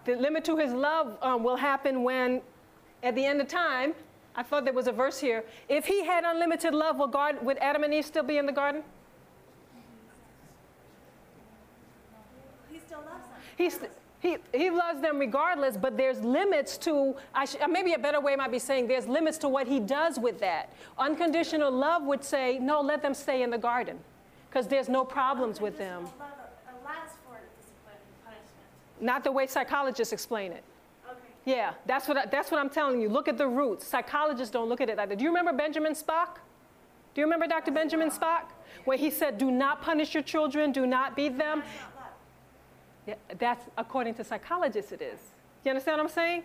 [0.05, 2.41] The limit to his love um, will happen when,
[3.03, 3.93] at the end of time,
[4.35, 5.43] I thought there was a verse here.
[5.69, 8.51] If he had unlimited love, would, God, would Adam and Eve still be in the
[8.51, 8.83] garden?
[12.71, 13.37] He still loves them.
[13.57, 13.79] He's,
[14.19, 18.51] he, he loves them regardless, but there's limits to, sh- maybe a better way might
[18.51, 20.71] be saying there's limits to what he does with that.
[20.97, 23.99] Unconditional love would say, no, let them stay in the garden
[24.49, 26.07] because there's no problems with them.
[29.01, 30.63] Not the way psychologists explain it.
[31.05, 31.17] Okay.
[31.45, 33.09] Yeah, that's what, I, that's what I'm telling you.
[33.09, 33.85] Look at the roots.
[33.85, 35.17] Psychologists don't look at it like that.
[35.17, 36.35] Do you remember Benjamin Spock?
[37.13, 37.71] Do you remember Dr.
[37.71, 38.43] Benjamin Spock?
[38.85, 41.63] Where he said, do not punish your children, do not beat them.
[43.07, 45.19] Yeah, that's according to psychologists, it is.
[45.65, 46.43] You understand what I'm saying?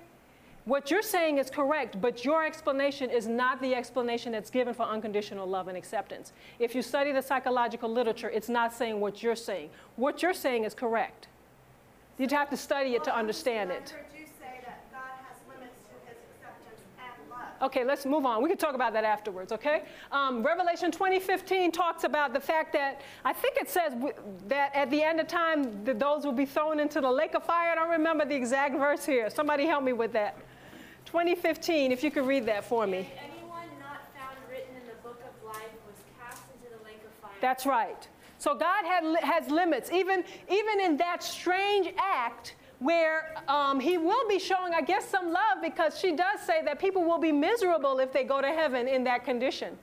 [0.64, 4.82] What you're saying is correct, but your explanation is not the explanation that's given for
[4.82, 6.32] unconditional love and acceptance.
[6.58, 9.70] If you study the psychological literature, it's not saying what you're saying.
[9.94, 11.28] What you're saying is correct.
[12.18, 13.94] You'd have to study it to understand it.
[17.62, 18.42] Okay, let's move on.
[18.42, 19.85] We can talk about that afterwards, okay?
[20.12, 24.12] Um, Revelation 2015 talks about the fact that I think it says w-
[24.48, 27.44] that at the end of time, that those will be thrown into the lake of
[27.44, 27.70] fire.
[27.70, 29.31] I don't remember the exact verse here.
[29.31, 30.37] Somebody help me with that.
[31.07, 33.09] 2015, if you could read that for me.
[33.18, 37.12] Anyone not found written in the book of life was cast into the lake of
[37.22, 37.38] fire.
[37.40, 38.07] That's right.
[38.46, 44.28] So God had, has limits, even, even in that strange act where um, he will
[44.28, 47.98] be showing, I guess, some love because she does say that people will be miserable
[47.98, 49.76] if they go to heaven in that condition.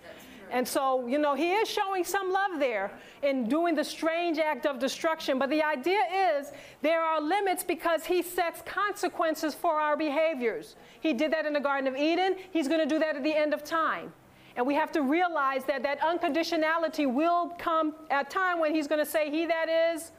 [0.50, 4.66] And so, you know, he is showing some love there in doing the strange act
[4.66, 5.40] of destruction.
[5.40, 6.00] But the idea
[6.38, 10.78] is there are limits because he sets consequences for our behaviors.
[11.02, 13.36] He did that in the Garden of Eden, he's going to do that at the
[13.36, 14.14] end of time.
[14.56, 18.88] And we have to realize that that unconditionality will come at a time when he's
[18.88, 20.12] going to say, He that is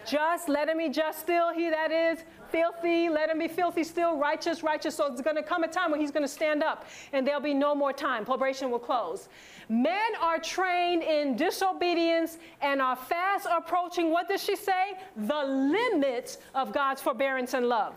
[0.00, 1.52] just, just let him be just still.
[1.52, 4.16] He that is filthy, let him be filthy still.
[4.16, 4.94] Righteous, righteous.
[4.94, 7.40] So it's going to come a time when he's going to stand up and there'll
[7.40, 8.24] be no more time.
[8.24, 9.28] Probation will close.
[9.68, 14.94] Men are trained in disobedience and are fast approaching, what does she say?
[15.16, 17.94] The limits of God's forbearance and love.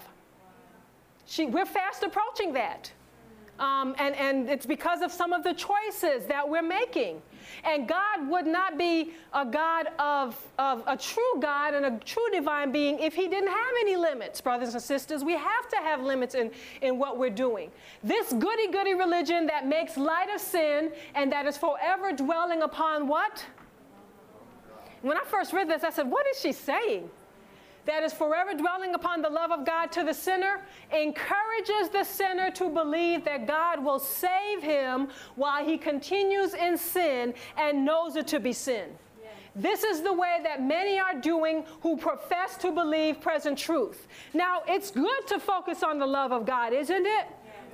[1.25, 2.91] She, we're fast approaching that.
[3.59, 7.21] Um, and, and it's because of some of the choices that we're making.
[7.63, 12.27] And God would not be a God of, of a true God and a true
[12.31, 15.23] divine being if He didn't have any limits, brothers and sisters.
[15.23, 17.69] We have to have limits in, in what we're doing.
[18.03, 23.07] This goody goody religion that makes light of sin and that is forever dwelling upon
[23.07, 23.45] what?
[25.01, 27.09] When I first read this, I said, What is she saying?
[27.85, 32.49] That is forever dwelling upon the love of God to the sinner encourages the sinner
[32.51, 38.27] to believe that God will save him while he continues in sin and knows it
[38.27, 38.89] to be sin.
[39.55, 44.07] This is the way that many are doing who profess to believe present truth.
[44.33, 47.27] Now, it's good to focus on the love of God, isn't it?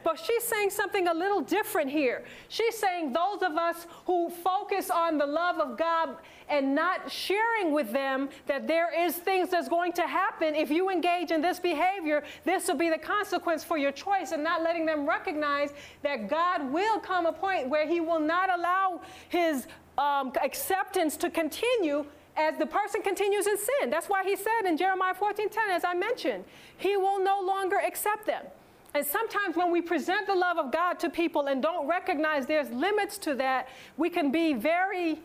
[0.04, 2.24] But she's saying something a little different here.
[2.48, 7.72] She's saying those of us who focus on the love of God and not sharing
[7.72, 11.60] with them that there is things that's going to happen if you engage in this
[11.60, 16.28] behavior, this will be the consequence for your choice, and not letting them recognize that
[16.30, 22.06] God will come a point where He will not allow His um, acceptance to continue
[22.40, 23.90] as the person continues in sin.
[23.90, 26.46] That's why he said in Jeremiah 14 10, as I mentioned,
[26.78, 28.46] he will no longer accept them.
[28.96, 32.70] And sometimes when we present the love of God to people and don't recognize there's
[32.72, 35.20] limits to that, we can be very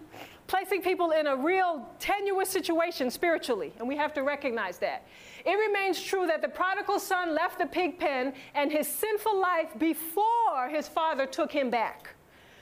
[0.46, 5.07] placing people in a real tenuous situation spiritually, and we have to recognize that.
[5.46, 9.70] It remains true that the prodigal son left the pig pen and his sinful life
[9.79, 12.14] before his father took him back.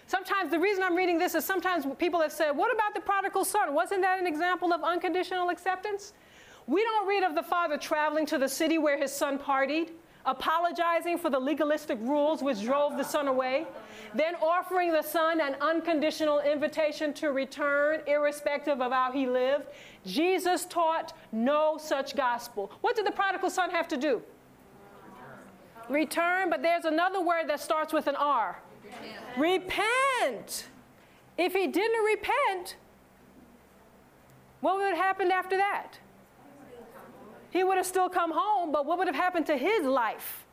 [0.06, 3.44] Sometimes the reason I'm reading this is sometimes people have said, What about the prodigal
[3.44, 3.74] son?
[3.74, 6.12] Wasn't that an example of unconditional acceptance?
[6.66, 9.90] We don't read of the father traveling to the city where his son partied,
[10.26, 13.66] apologizing for the legalistic rules which drove the son away,
[14.14, 19.64] then offering the son an unconditional invitation to return, irrespective of how he lived.
[20.06, 22.70] Jesus taught no such gospel.
[22.80, 24.22] What did the prodigal son have to do?
[25.88, 28.60] Return, but there's another word that starts with an R.
[29.36, 30.68] Repent.
[31.38, 32.76] If he didn't repent,
[34.60, 35.98] what would have happened after that?
[37.52, 40.46] He would have still come home, but what would have happened to his life?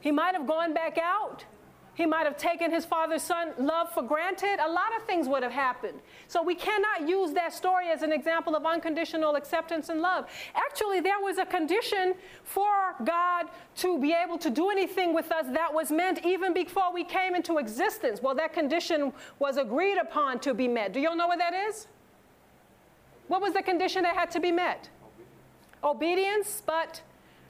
[0.00, 1.44] He might have gone back out.
[1.92, 4.58] He might have taken his father's son love for granted.
[4.60, 6.00] A lot of things would have happened.
[6.28, 10.30] So we cannot use that story as an example of unconditional acceptance and love.
[10.54, 15.46] Actually, there was a condition for God to be able to do anything with us
[15.52, 18.22] that was meant even before we came into existence.
[18.22, 20.92] Well, that condition was agreed upon to be met.
[20.92, 21.86] Do y'all know what that is?
[23.28, 24.90] What was the condition that had to be met?
[25.84, 27.00] Obedience, but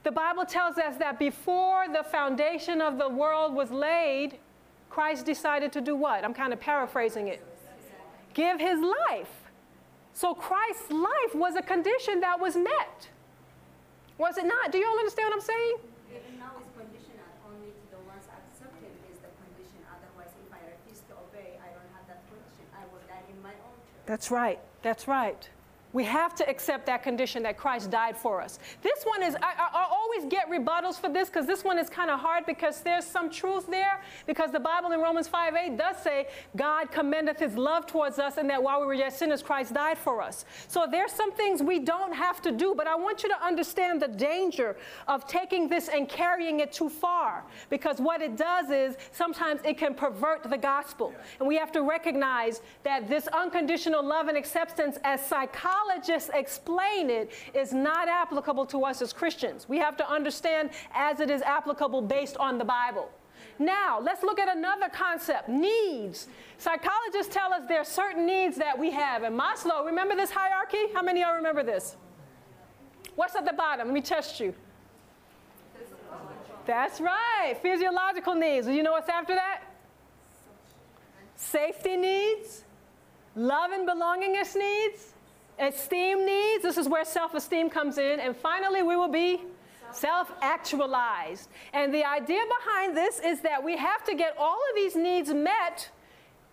[0.03, 4.39] the Bible tells us that before the foundation of the world was laid,
[4.91, 6.25] Christ decided to do what?
[6.25, 7.45] I'm kind of paraphrasing it.
[8.35, 9.31] Give his life.
[10.15, 13.09] So Christ's life was a condition that was met.
[14.19, 14.73] Was it not?
[14.73, 15.77] Do you all understand what I'm saying?
[16.09, 19.81] Even now is conditional only to the ones accepted is the condition.
[19.93, 22.65] Otherwise, if I refuse to obey, I don't have that condition.
[22.73, 24.07] I will die in my own church.
[24.07, 24.59] That's right.
[24.81, 25.51] That's right.
[25.97, 28.59] We have to accept that condition that Christ died for us.
[28.83, 32.11] This one is, I, I, always get rebuttals for this because this one is kind
[32.11, 34.03] of hard because there's some truth there.
[34.27, 38.37] Because the Bible in Romans 5 8 does say, God commendeth his love towards us,
[38.37, 40.45] and that while we were yet sinners, Christ died for us.
[40.69, 44.03] So there's some things we don't have to do, but I want you to understand
[44.03, 44.77] the danger
[45.09, 47.43] of taking this and carrying it too far.
[47.71, 51.15] Because what it does is sometimes it can pervert the gospel.
[51.39, 57.11] And we have to recognize that this unconditional love and acceptance as psychology psychologists explain
[57.11, 59.69] it is not applicable to us as Christians.
[59.69, 63.11] We have to understand as it is applicable based on the Bible.
[63.59, 66.29] Now, let's look at another concept needs.
[66.59, 69.23] Psychologists tell us there are certain needs that we have.
[69.23, 70.93] And Maslow, remember this hierarchy?
[70.95, 71.97] How many of y'all remember this?
[73.15, 73.87] What's at the bottom?
[73.89, 74.55] Let me test you.
[76.67, 78.67] That's right, physiological needs.
[78.67, 79.63] Do you know what's after that?
[81.37, 82.65] Safety needs,
[83.37, 85.15] love and belongingness needs,
[85.59, 86.63] esteem needs.
[86.63, 88.21] This is where self esteem comes in.
[88.21, 89.43] And finally, we will be
[89.93, 91.49] self actualized.
[91.73, 95.33] And the idea behind this is that we have to get all of these needs
[95.33, 95.91] met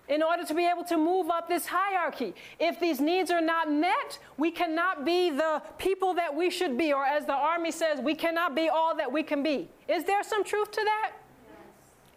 [0.10, 2.36] in order to be able to move up this hierarchy.
[2.60, 6.92] If these needs are not met, we cannot be the people that we should be,
[6.92, 9.70] or as the army says, we cannot be all that we can be.
[9.88, 11.14] Is there some truth to that?
[11.48, 11.58] Yes.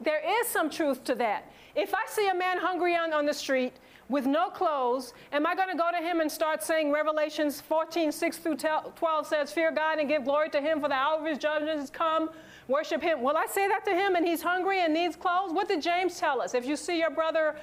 [0.00, 1.52] There is some truth to that.
[1.76, 3.74] If I see a man hungry on, on the street,
[4.08, 8.12] with no clothes, am I going to go to him and start saying Revelations 14,
[8.12, 11.26] 6 through 12 says, Fear God and give glory to him, for the hour of
[11.26, 12.30] his judgment has come.
[12.68, 13.22] Worship him.
[13.22, 15.52] Will I say that to him and he's hungry and needs clothes?
[15.52, 16.54] What did James tell us?
[16.54, 17.56] If you see your brother.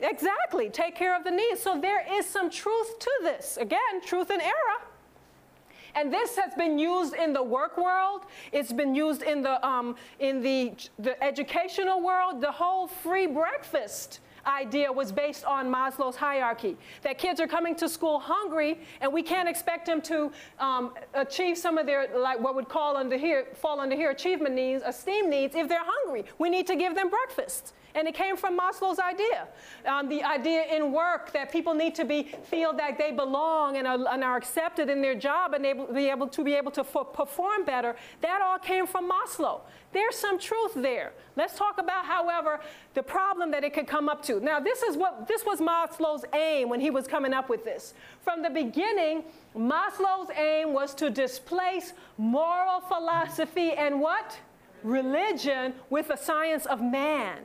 [0.00, 1.60] Exactly, take care of the needs.
[1.60, 3.56] So there is some truth to this.
[3.56, 4.80] Again, truth and error.
[5.94, 8.22] And this has been used in the work world.
[8.52, 12.40] It's been used in the um, in the the educational world.
[12.40, 17.88] The whole free breakfast idea was based on Maslow's hierarchy that kids are coming to
[17.88, 22.54] school hungry, and we can't expect them to um, achieve some of their, like what
[22.54, 26.24] would call under here, fall under here, achievement needs, esteem needs, if they're hungry.
[26.38, 27.74] We need to give them breakfast.
[27.98, 29.48] And it came from Maslow's idea.
[29.84, 33.88] Um, the idea in work that people need to be, feel that they belong and
[33.88, 36.82] are, and are accepted in their job and able, be able to be able to
[36.82, 37.96] f- perform better.
[38.20, 39.62] That all came from Maslow.
[39.92, 41.12] There's some truth there.
[41.34, 42.60] Let's talk about, however,
[42.94, 44.38] the problem that it could come up to.
[44.38, 47.94] Now, this is what this was Maslow's aim when he was coming up with this.
[48.22, 49.24] From the beginning,
[49.56, 54.38] Maslow's aim was to displace moral philosophy and what?
[54.82, 57.38] religion with the science of man.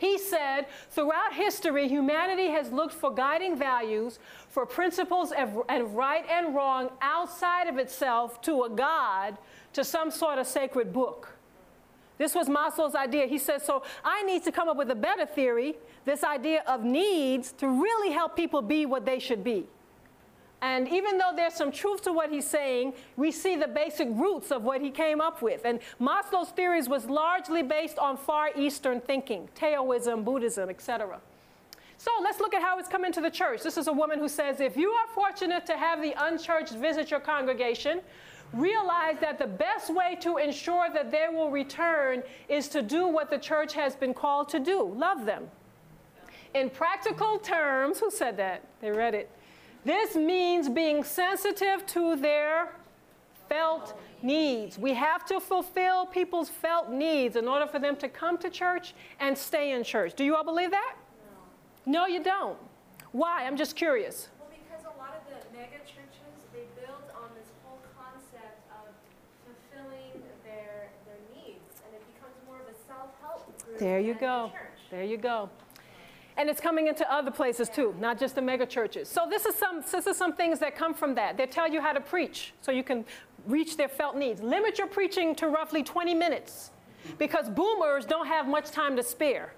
[0.00, 6.24] He said, throughout history, humanity has looked for guiding values, for principles of, of right
[6.26, 9.36] and wrong outside of itself to a God,
[9.74, 11.36] to some sort of sacred book.
[12.16, 13.26] This was Maslow's idea.
[13.26, 15.76] He said, So I need to come up with a better theory,
[16.06, 19.66] this idea of needs, to really help people be what they should be.
[20.62, 24.50] And even though there's some truth to what he's saying, we see the basic roots
[24.50, 25.64] of what he came up with.
[25.64, 31.18] And Maslow's theories was largely based on Far Eastern thinking, Taoism, Buddhism, etc.
[31.96, 33.62] So let's look at how it's come into the church.
[33.62, 37.10] This is a woman who says, if you are fortunate to have the unchurched visit
[37.10, 38.00] your congregation,
[38.52, 43.30] realize that the best way to ensure that they will return is to do what
[43.30, 45.48] the church has been called to do love them.
[46.54, 48.62] In practical terms, who said that?
[48.80, 49.30] They read it.
[49.84, 52.74] This means being sensitive to their
[53.48, 54.78] felt needs.
[54.78, 58.94] We have to fulfill people's felt needs in order for them to come to church
[59.20, 60.14] and stay in church.
[60.14, 60.96] Do you all believe that?
[61.86, 62.58] No, no you don't.
[63.12, 63.46] Why?
[63.46, 64.28] I'm just curious.
[64.38, 68.92] Well, because a lot of the mega churches, they build on this whole concept of
[69.46, 73.78] fulfilling their, their needs, and it becomes more of a self-help group.
[73.78, 74.52] There you go.
[74.90, 75.48] There you go
[76.40, 79.10] and it's coming into other places too, not just the mega churches.
[79.10, 81.36] So this is some this is some things that come from that.
[81.36, 83.04] They tell you how to preach so you can
[83.46, 84.40] reach their felt needs.
[84.40, 86.70] Limit your preaching to roughly 20 minutes
[87.18, 89.52] because boomers don't have much time to spare.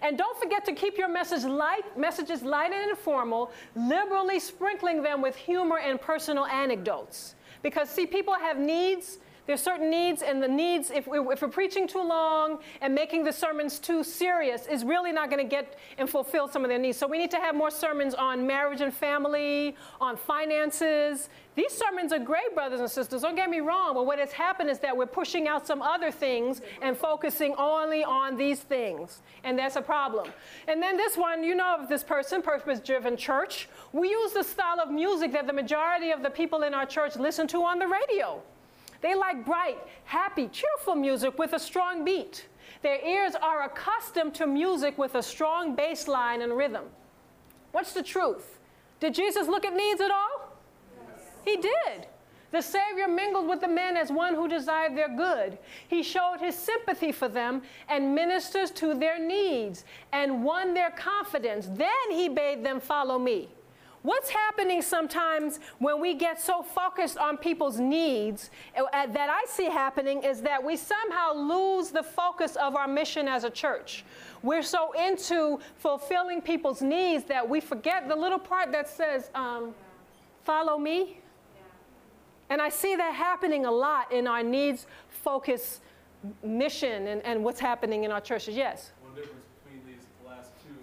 [0.00, 5.20] And don't forget to keep your message light, messages light and informal, liberally sprinkling them
[5.20, 7.34] with humor and personal anecdotes.
[7.62, 11.48] Because see, people have needs there's certain needs, and the needs, if, we, if we're
[11.48, 15.78] preaching too long and making the sermons too serious, is really not going to get
[15.98, 16.96] and fulfill some of their needs.
[16.96, 21.28] So we need to have more sermons on marriage and family, on finances.
[21.56, 24.70] These sermons are great, brothers and sisters, don't get me wrong, but what has happened
[24.70, 29.20] is that we're pushing out some other things and focusing only on these things.
[29.44, 30.30] And that's a problem.
[30.68, 33.68] And then this one, you know of this person, Purpose Driven Church.
[33.92, 37.16] We use the style of music that the majority of the people in our church
[37.16, 38.42] listen to on the radio.
[39.04, 42.46] They like bright, happy, cheerful music with a strong beat.
[42.80, 46.84] Their ears are accustomed to music with a strong bass line and rhythm.
[47.72, 48.58] What's the truth?
[49.00, 50.56] Did Jesus look at needs at all?
[50.96, 51.26] Yes.
[51.44, 52.06] He did.
[52.50, 55.58] The Savior mingled with the men as one who desired their good.
[55.86, 59.84] He showed his sympathy for them and ministers to their needs
[60.14, 61.68] and won their confidence.
[61.70, 63.50] Then he bade them follow me.
[64.04, 69.64] What's happening sometimes when we get so focused on people's needs uh, that I see
[69.64, 74.04] happening is that we somehow lose the focus of our mission as a church.
[74.42, 79.74] We're so into fulfilling people's needs that we forget the little part that says, um,
[80.44, 81.18] Follow me.
[82.50, 85.80] And I see that happening a lot in our needs focused
[86.42, 88.54] mission and, and what's happening in our churches.
[88.54, 88.92] Yes?
[89.02, 90.76] One difference between these last two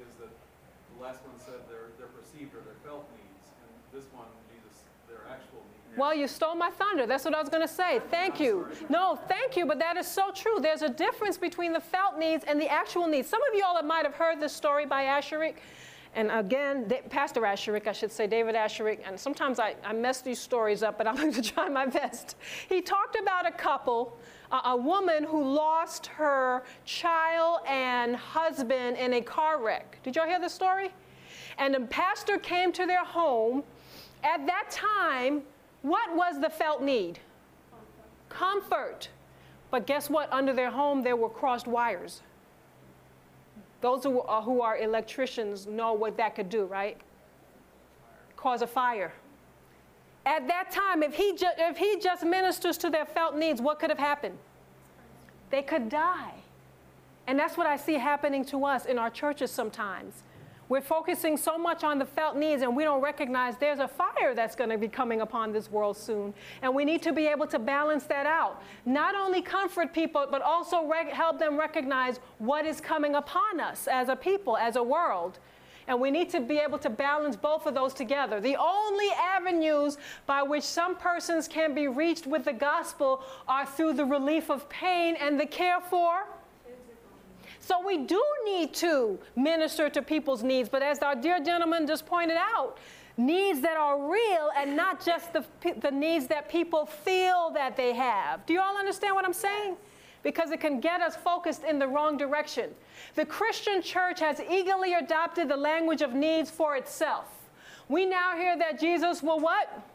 [0.00, 4.08] is that the last one said their, their perceived or their felt needs, and this
[4.16, 5.83] one, Jesus, their actual needs.
[5.96, 7.06] Well, you stole my thunder.
[7.06, 8.00] That's what I was going to say.
[8.10, 8.66] Thank you.
[8.88, 10.58] No, thank you, but that is so true.
[10.60, 13.28] There's a difference between the felt needs and the actual needs.
[13.28, 15.56] Some of you all might have heard this story by Asscherick.
[16.16, 20.38] And again, Pastor Asscherick, I should say, David Asscherick, and sometimes I, I mess these
[20.38, 22.36] stories up, but I'm going to try my best.
[22.68, 24.16] He talked about a couple,
[24.52, 29.98] uh, a woman who lost her child and husband in a car wreck.
[30.04, 30.90] Did y'all hear the story?
[31.58, 33.64] And the pastor came to their home.
[34.22, 35.42] At that time,
[35.84, 37.18] what was the felt need?
[38.30, 39.10] Comfort.
[39.70, 40.32] But guess what?
[40.32, 42.22] Under their home, there were crossed wires.
[43.82, 46.96] Those who are, who are electricians know what that could do, right?
[48.34, 49.12] Cause a fire.
[50.24, 53.78] At that time, if he, ju- if he just ministers to their felt needs, what
[53.78, 54.38] could have happened?
[55.50, 56.32] They could die.
[57.26, 60.22] And that's what I see happening to us in our churches sometimes.
[60.68, 64.34] We're focusing so much on the felt needs and we don't recognize there's a fire
[64.34, 66.32] that's going to be coming upon this world soon.
[66.62, 68.62] And we need to be able to balance that out.
[68.86, 74.08] Not only comfort people, but also help them recognize what is coming upon us as
[74.08, 75.38] a people, as a world.
[75.86, 78.40] And we need to be able to balance both of those together.
[78.40, 83.92] The only avenues by which some persons can be reached with the gospel are through
[83.92, 86.26] the relief of pain and the care for
[87.64, 92.04] so we do need to minister to people's needs, but as our dear gentleman just
[92.04, 92.76] pointed out,
[93.16, 95.42] needs that are real and not just the,
[95.80, 98.44] the needs that people feel that they have.
[98.44, 99.76] Do you all understand what I'm saying?
[100.22, 102.68] Because it can get us focused in the wrong direction.
[103.14, 107.26] The Christian church has eagerly adopted the language of needs for itself.
[107.88, 109.88] We now hear that Jesus will what?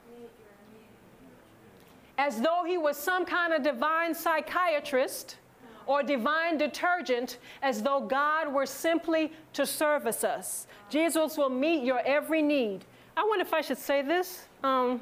[2.19, 5.37] as though he was some kind of divine psychiatrist
[5.89, 10.67] or divine detergent, as though God were simply to service us.
[10.87, 12.85] Jesus will meet your every need.
[13.17, 14.43] I wonder if I should say this.
[14.63, 15.01] Um,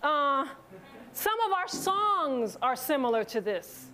[0.00, 0.46] uh,
[1.12, 3.86] some of our songs are similar to this.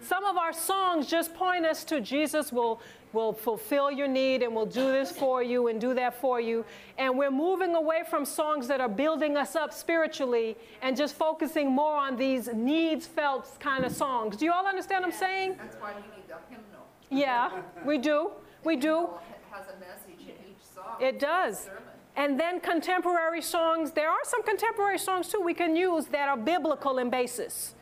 [0.00, 2.80] Some of our songs just point us to Jesus will,
[3.14, 6.64] will fulfill your need and will do this for you and do that for you.
[6.98, 11.70] And we're moving away from songs that are building us up spiritually and just focusing
[11.70, 14.36] more on these needs felt kind of songs.
[14.36, 15.56] Do you all understand what I'm saying?
[15.56, 16.86] That's why you need the hymnal.
[17.10, 18.32] Yeah, we do.
[18.64, 19.08] We do.
[19.50, 20.96] Has a message in each song.
[21.00, 21.68] It does.
[22.16, 26.36] And then contemporary songs, there are some contemporary songs too we can use that are
[26.36, 27.74] biblical in basis.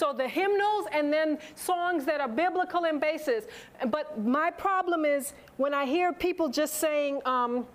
[0.00, 3.44] So the hymnals and then songs that are biblical in basis.
[3.88, 7.66] But my problem is when I hear people just saying, um,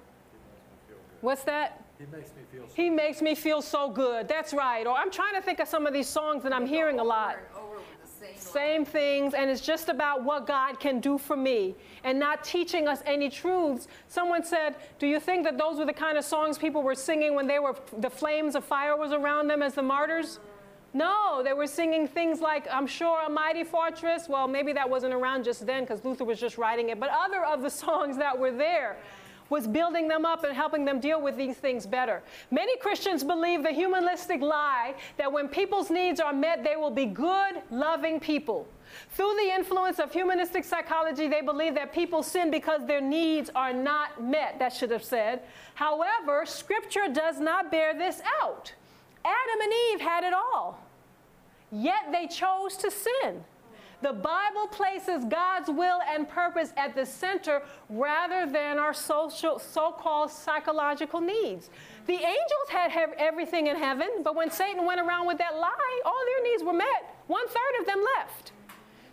[1.21, 1.83] what's that?
[1.99, 4.27] He makes me feel He makes me feel so good.
[4.27, 4.87] That's right.
[4.87, 7.35] Or I'm trying to think of some of these songs that I'm hearing a lot.
[7.35, 8.53] Over and over with the same.
[8.53, 12.87] Same things, and it's just about what God can do for me and not teaching
[12.87, 13.87] us any truths.
[14.07, 17.35] Someone said, Do you think that those were the kind of songs people were singing
[17.35, 20.39] when they were the flames of fire was around them as the martyrs?
[20.95, 24.29] No, they were singing things like, I'm sure a mighty fortress.
[24.29, 27.01] Well, maybe that wasn't around just then because Luther was just writing it.
[27.01, 28.95] But other of the songs that were there
[29.49, 32.23] was building them up and helping them deal with these things better.
[32.49, 37.05] Many Christians believe the humanistic lie that when people's needs are met, they will be
[37.05, 38.65] good, loving people.
[39.11, 43.73] Through the influence of humanistic psychology, they believe that people sin because their needs are
[43.73, 45.41] not met, that should have said.
[45.73, 48.73] However, Scripture does not bear this out.
[49.25, 50.79] Adam and Eve had it all,
[51.71, 53.43] yet they chose to sin.
[54.01, 60.29] The Bible places God's will and purpose at the center rather than our social, so-called
[60.29, 61.69] psychological needs.
[62.05, 66.21] The angels had everything in heaven, but when Satan went around with that lie, all
[66.25, 67.15] their needs were met.
[67.27, 68.51] One third of them left.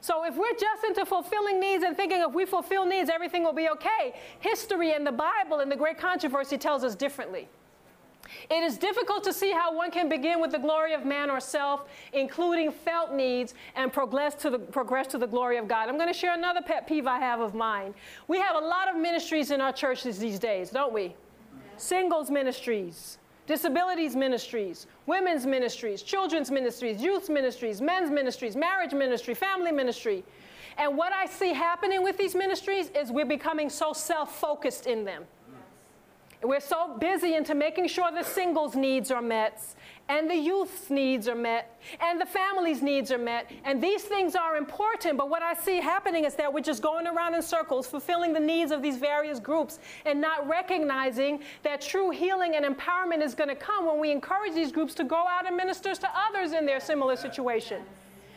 [0.03, 3.53] So if we're just into fulfilling needs and thinking if we fulfill needs, everything will
[3.53, 7.49] be okay, history and the Bible and the great controversy tells us differently.
[8.51, 11.41] It is difficult to see how one can begin with the glory of man or
[11.41, 15.89] self, including felt needs, and progress to the, progress to the glory of God.
[15.89, 17.95] I'm going to share another pet peeve I have of mine.
[18.29, 21.15] We have a lot of ministries in our churches these days, don't we?
[21.77, 29.73] Singles ministries, disabilities ministries, women's ministries, children's ministries, youth ministries, men's ministries, marriage ministry, family
[29.73, 30.25] ministry.
[30.79, 35.05] And what I see happening with these ministries is we're becoming so self focused in
[35.05, 35.25] them.
[36.43, 39.63] We're so busy into making sure the singles' needs are met,
[40.09, 43.49] and the youth's needs are met, and the family's needs are met.
[43.65, 47.07] And these things are important, but what I see happening is that we're just going
[47.07, 52.11] around in circles, fulfilling the needs of these various groups, and not recognizing that true
[52.11, 55.47] healing and empowerment is going to come when we encourage these groups to go out
[55.47, 57.83] and minister to others in their similar situation.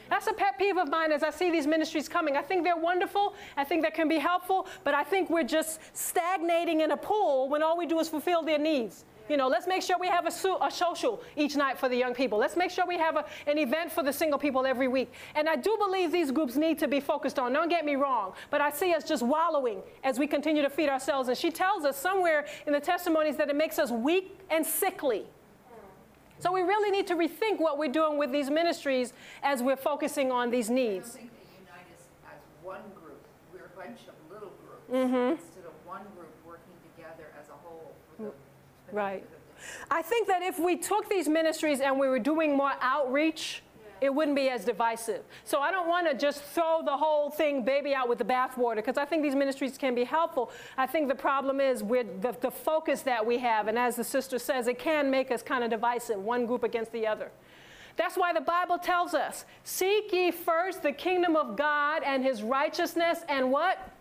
[0.10, 2.38] That's a pet peeve of mine as I see these ministries coming.
[2.38, 3.34] I think they're wonderful.
[3.58, 7.50] I think they can be helpful, but I think we're just stagnating in a pool
[7.50, 9.06] when all we do is fulfill their needs.
[9.28, 11.96] You know, let's make sure we have a, su- a social each night for the
[11.98, 12.38] young people.
[12.38, 15.12] Let's make sure we have a, an event for the single people every week.
[15.34, 17.52] And I do believe these groups need to be focused on.
[17.52, 20.90] Don't get me wrong, but I see us just wallowing as we continue to feed
[20.90, 21.28] ourselves.
[21.28, 25.26] And she tells us somewhere in the testimonies that it makes us weak and sickly.
[26.46, 30.32] So we really need to rethink what we're doing with these ministries as we're focusing
[30.32, 31.10] on these I needs.
[31.14, 33.26] think they unite us as one group.
[33.52, 35.42] We're a bunch of little groups Mm-hmm.
[35.42, 38.32] instead of one group working together as a whole the
[38.96, 39.24] Right.
[39.24, 42.56] benefit of the I think that if we took these ministries and we were doing
[42.56, 43.64] more outreach,
[44.06, 45.24] it wouldn't be as divisive.
[45.44, 48.78] So I don't want to just throw the whole thing baby out with the bathwater
[48.78, 50.52] because I think these ministries can be helpful.
[50.78, 54.04] I think the problem is with the, the focus that we have, and as the
[54.04, 57.32] sister says, it can make us kind of divisive, one group against the other.
[57.98, 62.44] That's why the Bible tells us, seek ye first the kingdom of God and his
[62.44, 63.92] righteousness and what?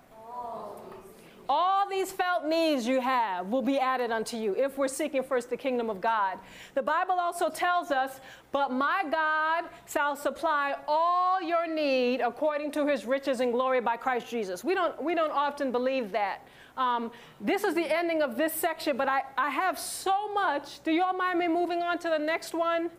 [1.48, 5.50] All these felt needs you have will be added unto you if we're seeking first
[5.50, 6.38] the kingdom of God.
[6.74, 8.20] The Bible also tells us,
[8.52, 13.96] But my God shall supply all your need according to his riches and glory by
[13.96, 14.64] Christ Jesus.
[14.64, 16.46] We don't, we don't often believe that.
[16.76, 20.82] Um, this is the ending of this section, but I, I have so much.
[20.82, 22.90] Do you all mind me moving on to the next one?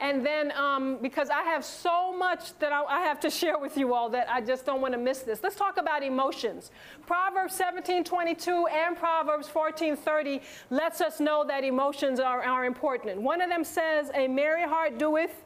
[0.00, 3.76] And then, um, because I have so much that I, I have to share with
[3.76, 5.42] you all that I just don't want to miss this.
[5.42, 6.70] Let's talk about emotions.
[7.06, 13.20] Proverbs 17:22 and Proverbs 14:30 lets us know that emotions are, are important.
[13.20, 15.44] One of them says, "A merry heart doeth,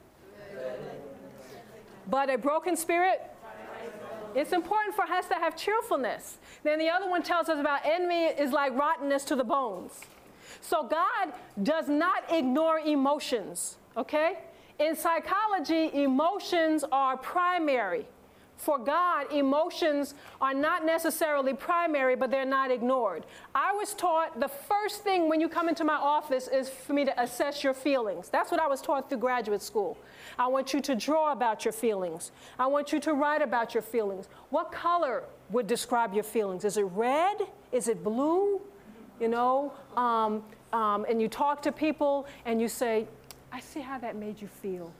[2.08, 3.28] but a broken spirit."
[4.34, 6.38] It's important for us to have cheerfulness.
[6.62, 10.00] Then the other one tells us about envy is like rottenness to the bones.
[10.60, 11.32] So God
[11.62, 14.38] does not ignore emotions, okay?
[14.78, 18.06] In psychology, emotions are primary.
[18.62, 23.26] For God, emotions are not necessarily primary, but they're not ignored.
[23.56, 27.04] I was taught the first thing when you come into my office is for me
[27.04, 28.28] to assess your feelings.
[28.28, 29.98] That's what I was taught through graduate school.
[30.38, 32.30] I want you to draw about your feelings.
[32.56, 34.28] I want you to write about your feelings.
[34.50, 36.64] What color would describe your feelings?
[36.64, 37.38] Is it red?
[37.72, 38.60] Is it blue?
[39.18, 43.06] You know, um, um, and you talk to people and you say,
[43.52, 44.92] I see how that made you feel.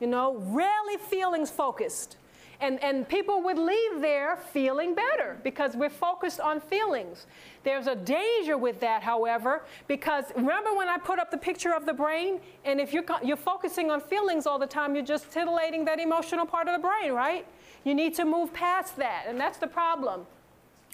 [0.00, 2.16] You know, really feelings focused.
[2.60, 7.26] And, and people would leave there feeling better because we're focused on feelings.
[7.62, 11.84] There's a danger with that, however, because remember when I put up the picture of
[11.84, 12.40] the brain?
[12.64, 16.46] And if you're, you're focusing on feelings all the time, you're just titillating that emotional
[16.46, 17.44] part of the brain, right?
[17.84, 20.26] You need to move past that, and that's the problem.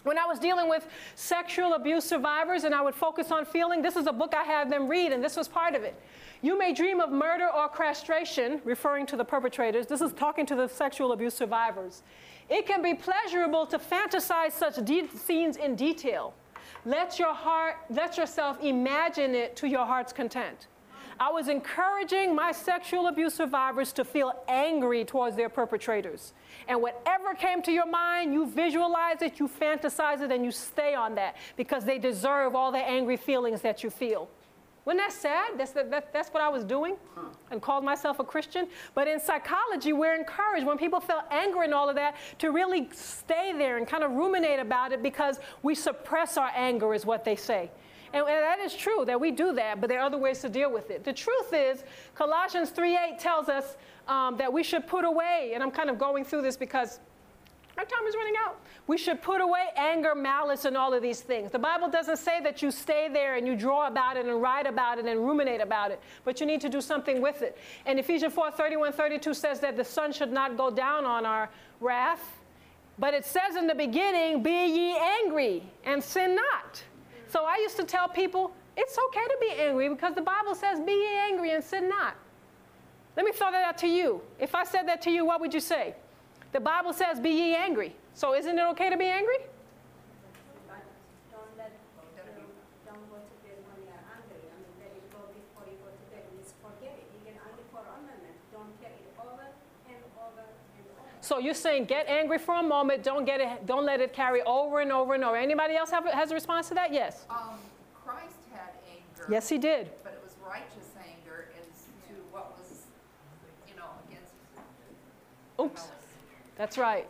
[0.02, 3.96] When I was dealing with sexual abuse survivors and I would focus on feeling, this
[3.96, 5.94] is a book I had them read, and this was part of it.
[6.42, 9.86] You may dream of murder or castration, referring to the perpetrators.
[9.86, 12.02] This is talking to the sexual abuse survivors.
[12.48, 16.32] It can be pleasurable to fantasize such de- scenes in detail.
[16.86, 20.66] Let your heart, let yourself imagine it to your heart's content.
[21.18, 26.32] I was encouraging my sexual abuse survivors to feel angry towards their perpetrators.
[26.66, 30.94] And whatever came to your mind, you visualize it, you fantasize it, and you stay
[30.94, 34.30] on that because they deserve all the angry feelings that you feel.
[34.84, 35.58] Wasn't that sad?
[35.58, 36.96] That's, that, that's what I was doing
[37.50, 38.66] and called myself a Christian.
[38.94, 42.88] But in psychology, we're encouraged when people feel anger and all of that to really
[42.92, 47.24] stay there and kind of ruminate about it because we suppress our anger, is what
[47.24, 47.70] they say.
[48.12, 50.48] And, and that is true that we do that, but there are other ways to
[50.48, 51.04] deal with it.
[51.04, 53.76] The truth is, Colossians 3:8 tells us
[54.08, 56.98] um, that we should put away, and I'm kind of going through this because
[57.80, 58.60] our time is running out.
[58.86, 61.50] We should put away anger, malice, and all of these things.
[61.50, 64.66] The Bible doesn't say that you stay there and you draw about it and write
[64.66, 67.56] about it and ruminate about it, but you need to do something with it.
[67.86, 71.48] And Ephesians 4 31 32 says that the sun should not go down on our
[71.80, 72.36] wrath.
[72.98, 76.82] But it says in the beginning, Be ye angry and sin not.
[77.28, 80.80] So I used to tell people, It's okay to be angry because the Bible says,
[80.80, 82.14] Be ye angry and sin not.
[83.16, 84.20] Let me throw that out to you.
[84.38, 85.94] If I said that to you, what would you say?
[86.52, 87.94] The Bible says, Be ye angry.
[88.14, 89.38] So isn't it okay to be angry?
[90.66, 90.82] But
[91.30, 92.42] don't let, you know,
[92.84, 94.42] don't go to bed when you're angry.
[94.50, 97.06] I mean, let it go before you go to bed and just forget it.
[97.14, 98.34] You can angry for a moment.
[98.50, 99.46] Don't carry it over
[99.86, 101.22] and over and over.
[101.22, 104.42] So you're saying get angry for a moment, don't get it, don't let it carry
[104.42, 105.36] over and over and over.
[105.36, 106.92] Anybody else have, has a response to that?
[106.92, 107.26] Yes.
[107.30, 107.62] Um,
[108.04, 109.30] Christ had anger.
[109.30, 109.88] Yes, he did.
[110.02, 112.90] But it was righteous anger as to what was,
[113.68, 114.34] you know, against.
[115.60, 115.99] Oops.
[116.60, 117.06] That's right.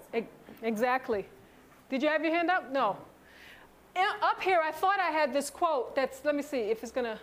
[0.62, 1.26] Exactly.
[1.88, 2.70] Did you have your hand up?
[2.70, 2.96] No.
[4.22, 7.06] Up here, I thought I had this quote that's, let me see if it's going
[7.06, 7.18] to.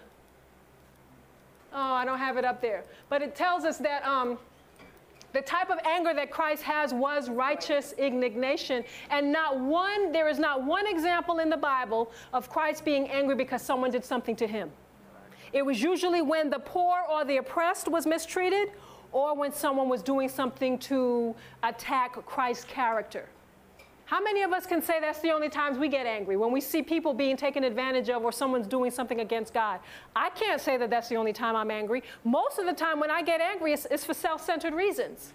[1.71, 2.83] Oh, I don't have it up there.
[3.07, 4.37] But it tells us that um,
[5.31, 8.83] the type of anger that Christ has was righteous indignation.
[9.09, 13.35] And not one, there is not one example in the Bible of Christ being angry
[13.35, 14.69] because someone did something to him.
[15.53, 18.71] It was usually when the poor or the oppressed was mistreated
[19.11, 23.27] or when someone was doing something to attack Christ's character.
[24.05, 26.37] How many of us can say that's the only times we get angry?
[26.37, 29.81] When we see people being taken advantage of or someone's doing something against God.
[30.15, 32.03] I can't say that that's the only time I'm angry.
[32.23, 35.33] Most of the time when I get angry, it's, it's for self centered reasons.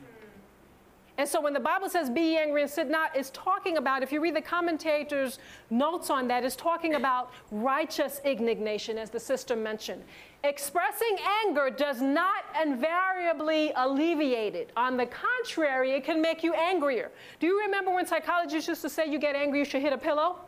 [1.22, 4.10] And so when the Bible says be angry and sin not, it's talking about, if
[4.10, 5.38] you read the commentators'
[5.70, 10.02] notes on that, it's talking about righteous indignation, as the sister mentioned.
[10.42, 14.72] Expressing anger does not invariably alleviate it.
[14.76, 17.12] On the contrary, it can make you angrier.
[17.38, 19.98] Do you remember when psychologists used to say you get angry, you should hit a
[19.98, 20.38] pillow?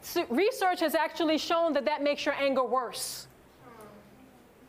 [0.00, 3.26] So research has actually shown that that makes your anger worse.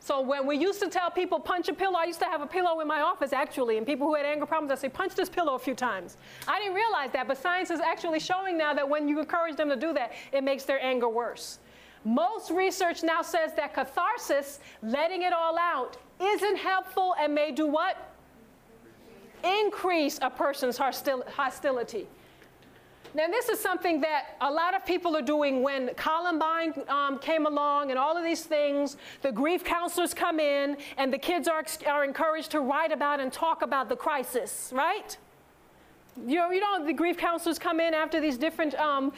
[0.04, 2.48] So when we used to tell people punch a pillow, I used to have a
[2.48, 5.30] pillow in my office actually, and people who had anger problems, I say punch this
[5.30, 6.18] pillow a few times.
[6.48, 9.70] I didn't realize that, but science is actually showing now that when you encourage them
[9.70, 11.60] to do that, it makes their anger worse.
[12.04, 17.68] Most research now says that catharsis, letting it all out, isn't helpful and may do
[17.68, 17.96] what?
[19.44, 22.08] Increase a person's hostil- hostility.
[23.14, 27.46] Now, this is something that a lot of people are doing when Columbine um, came
[27.46, 28.96] along and all of these things.
[29.22, 33.32] The grief counselors come in, and the kids are, are encouraged to write about and
[33.32, 35.18] talk about the crisis, right?
[36.26, 39.12] You know, you know, the grief counselors come in after these different um,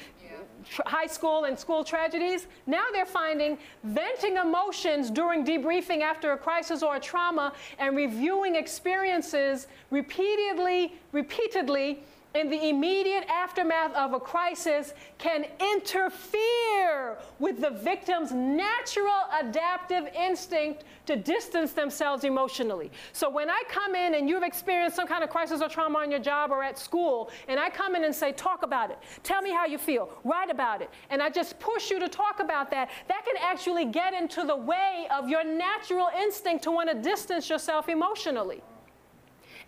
[0.68, 2.48] tr- high school and school tragedies.
[2.66, 8.56] Now they're finding venting emotions during debriefing after a crisis or a trauma and reviewing
[8.56, 12.04] experiences repeatedly, repeatedly
[12.36, 20.84] in the immediate aftermath of a crisis can interfere with the victim's natural adaptive instinct
[21.06, 22.92] to distance themselves emotionally.
[23.12, 26.10] So when I come in and you've experienced some kind of crisis or trauma on
[26.10, 29.42] your job or at school, and I come in and say, talk about it, tell
[29.42, 32.72] me how you feel, write about it, and I just push you to talk about
[32.72, 36.96] that, that can actually get into the way of your natural instinct to want to
[36.96, 38.64] distance yourself emotionally.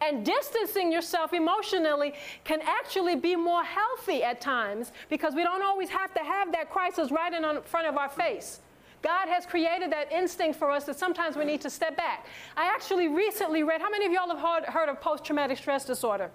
[0.02, 5.90] And distancing yourself emotionally can actually be more healthy at times because we don't always
[5.90, 8.60] have to have that crisis right in front of our face.
[9.02, 12.26] God has created that instinct for us that sometimes we need to step back.
[12.58, 15.86] I actually recently read, how many of y'all have heard, heard of post traumatic stress
[15.86, 16.32] disorder?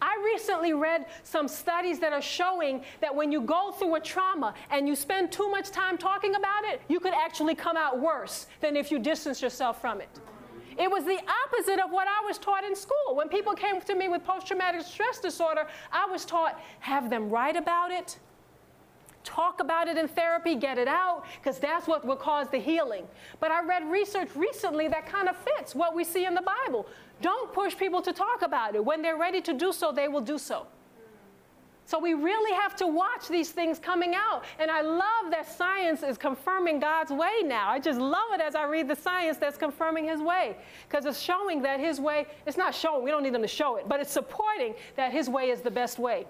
[0.00, 4.54] I recently read some studies that are showing that when you go through a trauma
[4.70, 8.46] and you spend too much time talking about it, you could actually come out worse
[8.60, 10.08] than if you distance yourself from it.
[10.78, 13.14] It was the opposite of what I was taught in school.
[13.14, 17.28] When people came to me with post traumatic stress disorder, I was taught have them
[17.30, 18.18] write about it,
[19.24, 23.06] talk about it in therapy, get it out, because that's what will cause the healing.
[23.40, 26.86] But I read research recently that kind of fits what we see in the Bible.
[27.20, 28.84] Don't push people to talk about it.
[28.84, 30.66] When they're ready to do so, they will do so.
[31.88, 34.44] So we really have to watch these things coming out.
[34.58, 37.70] And I love that science is confirming God's way now.
[37.70, 40.58] I just love it as I read the science that's confirming his way.
[40.86, 43.76] Because it's showing that his way, it's not showing, we don't need them to show
[43.76, 46.26] it, but it's supporting that his way is the best way.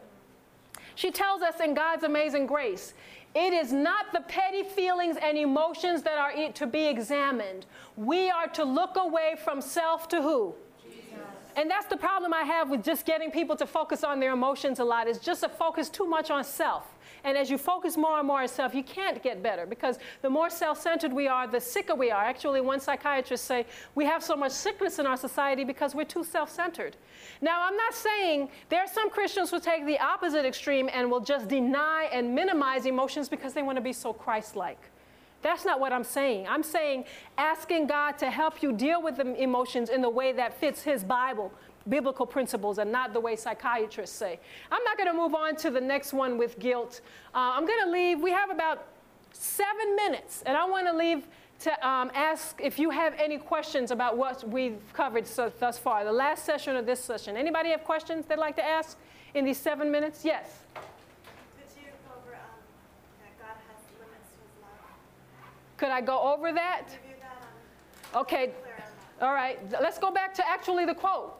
[0.94, 2.94] She tells us in God's amazing grace,
[3.34, 7.66] it is not the petty feelings and emotions that are to be examined.
[7.96, 10.54] We are to look away from self to who?
[11.58, 14.78] And that's the problem I have with just getting people to focus on their emotions
[14.78, 16.86] a lot, is just to focus too much on self.
[17.24, 20.30] And as you focus more and more on self, you can't get better because the
[20.30, 22.22] more self centered we are, the sicker we are.
[22.22, 26.22] Actually, one psychiatrist say we have so much sickness in our society because we're too
[26.22, 26.96] self centered.
[27.40, 31.18] Now, I'm not saying there are some Christians who take the opposite extreme and will
[31.18, 34.78] just deny and minimize emotions because they want to be so Christ like.
[35.42, 36.46] That's not what I'm saying.
[36.48, 37.04] I'm saying
[37.36, 41.04] asking God to help you deal with the emotions in the way that fits His
[41.04, 41.52] Bible,
[41.88, 44.40] biblical principles, and not the way psychiatrists say.
[44.70, 47.00] I'm not going to move on to the next one with guilt.
[47.34, 48.20] Uh, I'm going to leave.
[48.20, 48.86] We have about
[49.32, 51.26] seven minutes, and I want to leave
[51.60, 56.04] to um, ask if you have any questions about what we've covered so, thus far,
[56.04, 57.36] the last session or this session.
[57.36, 58.96] Anybody have questions they'd like to ask
[59.34, 60.24] in these seven minutes?
[60.24, 60.62] Yes.
[60.74, 60.82] Could
[61.76, 62.40] you go over um,
[63.20, 64.94] that God has limits to his love?
[65.78, 66.82] Could I go over that?
[66.88, 68.82] Review that on Okay, clear on
[69.20, 69.26] that.
[69.26, 69.58] all right.
[69.80, 71.34] Let's go back to actually the quote.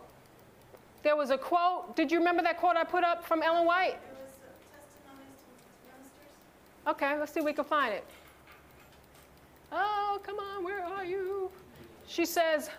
[1.03, 1.95] There was a quote.
[1.97, 3.95] Did you remember that quote I put up from Ellen White?
[3.95, 6.89] Uh, testimonies to ministers.
[6.89, 8.05] Okay, let's see if we can find it.
[9.70, 11.51] Oh, come on, where are you?
[12.07, 12.70] She says,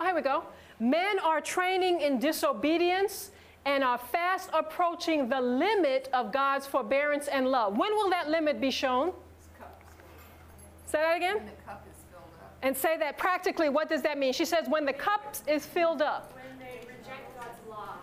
[0.00, 0.44] oh, here we go.
[0.78, 3.32] Men are training in disobedience
[3.66, 7.76] and are fast approaching the limit of God's forbearance and love.
[7.76, 9.08] When will that limit be shown?
[9.08, 9.94] This cup is
[10.24, 10.79] full.
[10.90, 11.36] Say that again.
[11.36, 12.56] When the cup is filled up.
[12.62, 14.32] And say that practically, what does that mean?
[14.32, 16.32] She says, when the cup is filled up.
[16.34, 17.94] When they reject God's law,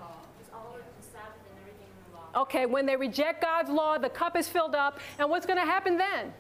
[0.54, 2.42] all of the Sabbath and everything in the law.
[2.44, 5.00] Okay, when they reject God's law, the cup is filled up.
[5.20, 6.34] And what's going to happen then?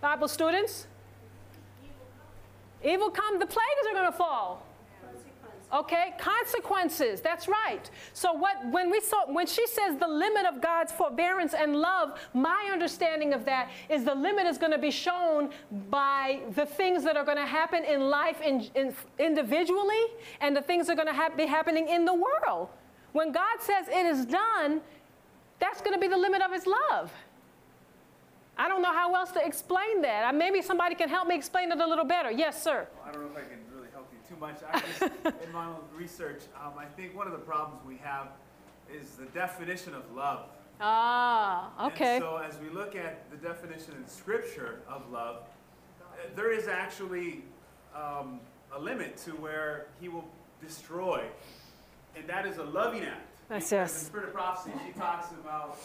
[0.00, 0.86] Bible students?
[2.82, 4.66] Evil come, the plagues are going to fall.
[5.74, 7.20] Okay, consequences.
[7.20, 7.90] That's right.
[8.12, 12.20] So what when we saw when she says the limit of God's forbearance and love,
[12.32, 15.50] my understanding of that is the limit is going to be shown
[15.90, 20.04] by the things that are going to happen in life in, in, individually
[20.40, 22.68] and the things that are going to hap- be happening in the world.
[23.10, 24.80] When God says it is done,
[25.58, 27.12] that's going to be the limit of his love.
[28.56, 30.32] I don't know how else to explain that.
[30.36, 32.30] Maybe somebody can help me explain it a little better.
[32.30, 32.86] Yes, sir.
[33.04, 33.10] I
[34.34, 34.56] too much.
[34.70, 35.02] I just,
[35.46, 38.28] in my own research, um, I think one of the problems we have
[38.92, 40.46] is the definition of love.
[40.80, 42.16] Ah, okay.
[42.16, 45.42] And so as we look at the definition in Scripture of love,
[46.00, 46.04] uh,
[46.34, 47.42] there is actually
[47.94, 48.40] um,
[48.74, 50.28] a limit to where He will
[50.60, 51.24] destroy,
[52.16, 53.30] and that is a loving act.
[53.48, 53.92] That's yes.
[53.92, 55.78] In the Spirit of Prophecy, she talks about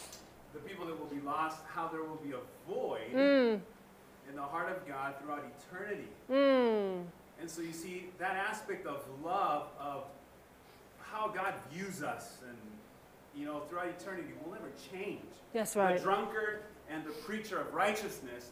[0.54, 2.40] the people that will be lost, how there will be a
[2.72, 3.60] void Mm,
[4.30, 6.08] in the heart of God throughout eternity.
[6.32, 7.04] mm,
[7.40, 10.04] And so you see that aspect of love, of
[11.02, 12.58] how God views us, and
[13.36, 15.22] you know, throughout eternity will never change.
[15.54, 18.50] that's The drunkard and the preacher of righteousness,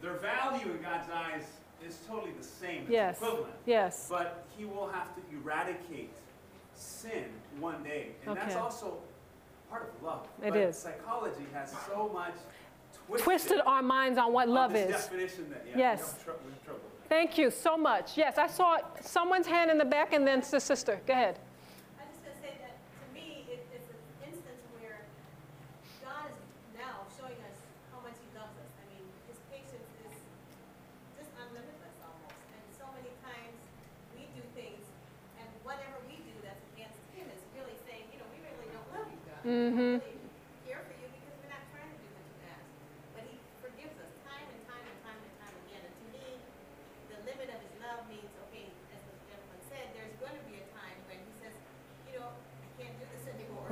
[0.00, 1.42] their value in God's eyes
[1.86, 2.82] is totally the same.
[2.82, 3.16] It's Yes.
[3.16, 3.54] equivalent.
[3.66, 4.06] Yes.
[4.08, 6.12] But He will have to eradicate
[6.74, 7.24] sin
[7.60, 8.98] one day, and that's also
[9.70, 10.26] part of love.
[10.42, 10.76] It but is.
[10.78, 12.34] Psychology has so much
[13.06, 14.88] twisted, Twisted our minds on what love is.
[14.88, 15.98] definition that yeah, Yes.
[16.26, 16.80] we have we have trouble.
[16.84, 16.85] with that.
[17.08, 18.18] Thank you so much.
[18.18, 20.98] Yes, I saw someone's hand in the back and then the sister.
[21.06, 21.38] Go ahead.
[22.02, 25.06] I'm just going to say that to me, it's an instance where
[26.02, 26.42] God is
[26.74, 27.58] now showing us
[27.94, 28.70] how much He loves us.
[28.82, 30.18] I mean, His patience is
[31.14, 32.42] just unlimitless almost.
[32.50, 33.54] And so many times
[34.18, 34.82] we do things,
[35.38, 38.90] and whatever we do that's against Him is really saying, you know, we really don't
[38.90, 39.42] love you, God.
[39.46, 40.15] Mm-hmm.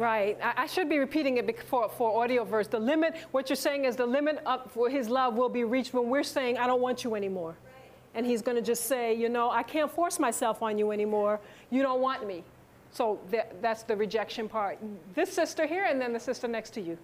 [0.05, 0.38] Right.
[0.42, 2.68] I, I should be repeating it for, for AudioVerse.
[2.68, 5.94] The limit, what you're saying is the limit up for his love will be reached
[5.94, 7.57] when we're saying, I don't want you anymore.
[8.14, 11.40] And he's going to just say, you know, I can't force myself on you anymore.
[11.70, 12.44] You don't want me.
[12.90, 14.78] So that, that's the rejection part.
[15.14, 16.98] This sister here, and then the sister next to you.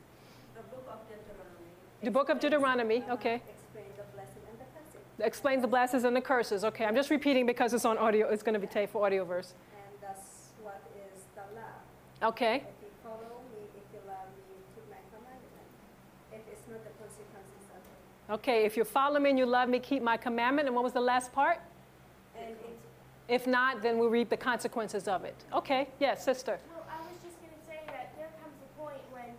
[0.55, 2.05] The book of Deuteronomy.
[2.05, 3.37] The book of Deuteronomy, uh, okay.
[3.37, 5.27] Explain the blessing and the cursing.
[5.27, 6.65] Explains the blessings and the curses.
[6.65, 8.29] Okay, I'm just repeating because it's on audio.
[8.29, 9.55] It's going to be taped for AudioVerse.
[9.73, 12.29] And that's what is the law.
[12.29, 12.57] Okay.
[12.57, 15.67] If you follow me, if you love me, you keep my commandment.
[16.31, 17.99] If it's not the consequences of it.
[18.31, 20.69] Okay, if you follow me and you love me, keep my commandment.
[20.69, 21.59] And what was the last part?
[23.29, 25.37] If not, then we reap the consequences of it.
[25.53, 26.59] Okay, yes, sister.
[26.73, 29.31] Well, I was just going to say that there comes a point when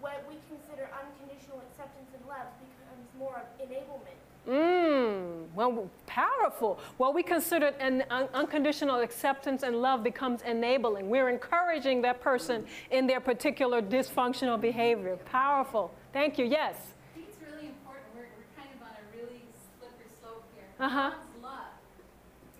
[0.00, 4.14] what we consider unconditional acceptance and love becomes more of enablement.
[4.48, 6.78] Mmm, well, powerful.
[6.96, 11.10] What we consider an un- unconditional acceptance and love becomes enabling.
[11.10, 15.16] We're encouraging that person in their particular dysfunctional behavior.
[15.24, 15.92] Powerful.
[16.12, 16.46] Thank you.
[16.46, 16.76] Yes.
[16.76, 18.06] I think it's really important.
[18.14, 19.42] We're, we're kind of on a really
[19.80, 20.67] slippery slope here.
[20.78, 21.10] Uh-huh.
[21.10, 21.74] God's love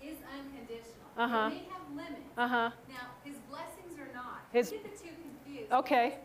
[0.03, 1.07] is unconditional.
[1.17, 1.47] Uh-huh.
[1.51, 2.29] It may have limits.
[2.37, 2.69] Uh huh.
[2.91, 4.43] Now, his blessings are not.
[4.51, 5.71] His- We get the two confused.
[5.71, 6.17] Okay.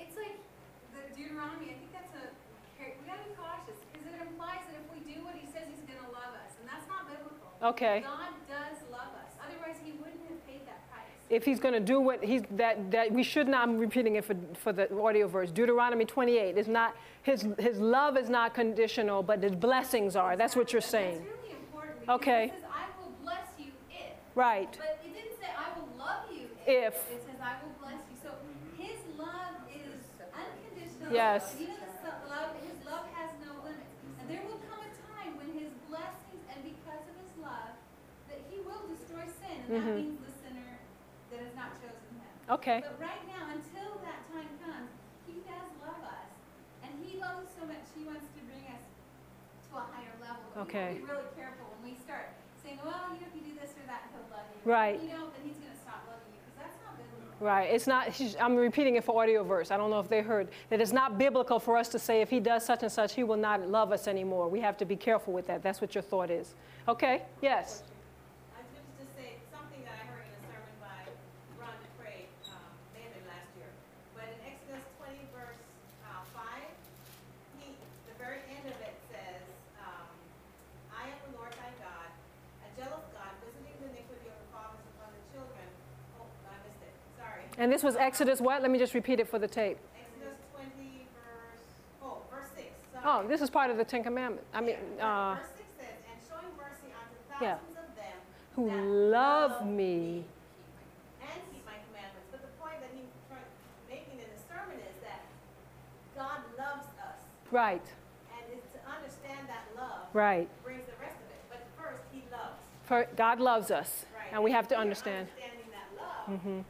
[0.00, 0.36] It's like
[0.96, 1.72] the Deuteronomy.
[1.72, 2.24] I think that's a.
[2.80, 5.84] We gotta be cautious because it implies that if we do what he says, he's
[5.88, 7.48] going to love us, and that's not biblical.
[7.72, 8.04] Okay.
[8.04, 9.32] God does love us.
[9.40, 11.15] Otherwise, he wouldn't have paid that price.
[11.28, 13.66] If he's going to do what he's that that we should not.
[13.66, 15.52] I'm repeating it for for the AudioVerse.
[15.52, 20.36] Deuteronomy 28 is not his his love is not conditional, but his blessings are.
[20.36, 21.24] That's what you're saying.
[21.24, 22.08] Really important.
[22.08, 22.44] Okay.
[22.44, 24.76] It says, "I will bless you if." Right.
[24.78, 26.92] But it didn't say, I will love you If.
[27.08, 28.16] It says, I will bless you.
[28.20, 28.36] So
[28.76, 29.96] his love is
[30.28, 31.08] unconditional.
[31.08, 31.56] Yes.
[31.56, 33.96] Even the love, his love has no limits.
[34.20, 37.80] And there will come a time when his blessings, and because of his love,
[38.28, 39.56] that he will destroy sin.
[39.56, 40.04] And that mm-hmm.
[40.04, 40.84] means the sinner
[41.32, 42.20] that has not chosen him.
[42.20, 42.35] Mm-hmm.
[42.48, 42.78] Okay.
[42.82, 44.90] But right now, until that time comes,
[45.26, 46.30] he does love us.
[46.86, 48.84] And he loves us so much, he wants to bring us
[49.70, 50.46] to a higher level.
[50.54, 50.78] But Okay.
[50.78, 52.30] we have to be really careful when we start
[52.62, 54.62] saying, well, you know, if you do this or that, he'll love you.
[54.62, 55.02] Right.
[55.02, 57.34] You don't, then he's going to stop loving you, because that's not biblical.
[57.42, 57.66] Right.
[57.74, 58.14] It's not.
[58.38, 59.70] I'm repeating it for AudioVerse.
[59.74, 62.30] I don't know if they heard that it's not biblical for us to say if
[62.30, 64.46] he does such and such, he will not love us anymore.
[64.48, 65.62] We have to be careful with that.
[65.66, 66.54] That's what your thought is.
[66.86, 67.22] Okay.
[67.42, 67.82] Yes.
[68.54, 71.02] I was going to just say something that I heard in a sermon by
[71.60, 72.62] Ron du Preez, um,
[72.96, 73.68] may have been last year.
[74.16, 75.60] But in Exodus 20, verse
[76.08, 76.40] uh, 5,
[77.60, 77.74] he,
[78.08, 79.44] the very end of it says,
[79.82, 80.06] um,
[80.94, 82.08] I am the Lord thy God,
[82.64, 85.66] a jealous God, visiting the iniquity of the fathers upon the children.
[86.22, 86.94] Oh, I missed it.
[87.18, 87.45] Sorry.
[87.58, 88.62] And this was Exodus what?
[88.62, 89.78] Let me just repeat it for the tape.
[89.98, 90.68] Exodus 20,
[91.14, 91.62] verse,
[92.02, 92.66] oh, verse 6.
[92.92, 93.04] Sorry.
[93.06, 94.44] Oh, this is part of the Ten Commandments.
[94.52, 97.56] I mean, uh, verse 6 says, and showing mercy unto Yeah.
[97.56, 98.18] thousands of them
[98.56, 100.24] who that love me.
[101.24, 102.28] and keep my commandments.
[102.30, 103.08] But the point that he's
[103.88, 105.24] making in the sermon is that
[106.14, 107.18] God loves us,
[107.50, 107.84] Right.
[108.36, 110.48] and it's to understand that love Right.
[110.62, 111.40] brings the rest of it.
[111.48, 114.28] But first, He loves, For God loves us, right?
[114.32, 115.28] and we have to understand.
[115.32, 116.40] understanding that love.
[116.40, 116.64] Mhm.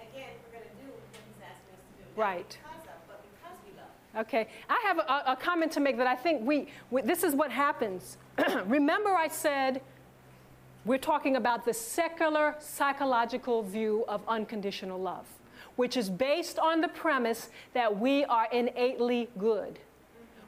[0.00, 1.99] Again, we're going to do what He's asking us to do.
[1.99, 2.58] not Right.
[2.62, 4.26] Because of, but because we love.
[4.26, 7.34] Okay, I have a, a comment to make that I think we, we this is
[7.34, 8.16] what happens.
[8.66, 9.82] Remember, I said
[10.84, 15.26] we're talking about the secular psychological view of unconditional love,
[15.76, 19.78] which is based on the premise that we are innately good.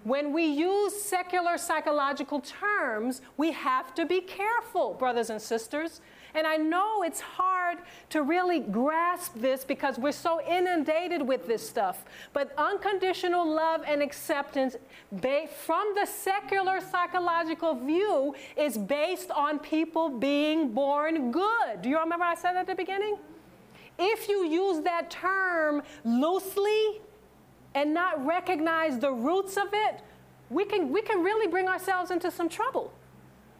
[0.04, 6.00] When we use secular psychological terms, we have to be careful, brothers and sisters.
[6.34, 7.78] And I know it's hard
[8.10, 12.04] to really grasp this because we're so inundated with this stuff.
[12.32, 14.76] But unconditional love and acceptance
[15.64, 21.82] from the secular psychological view is based on people being born good.
[21.82, 23.16] Do you remember I said that at the beginning?
[23.98, 27.00] If you use that term loosely,
[27.74, 30.00] and not recognize the roots of it,
[30.50, 32.92] we can, we can really bring ourselves into some trouble.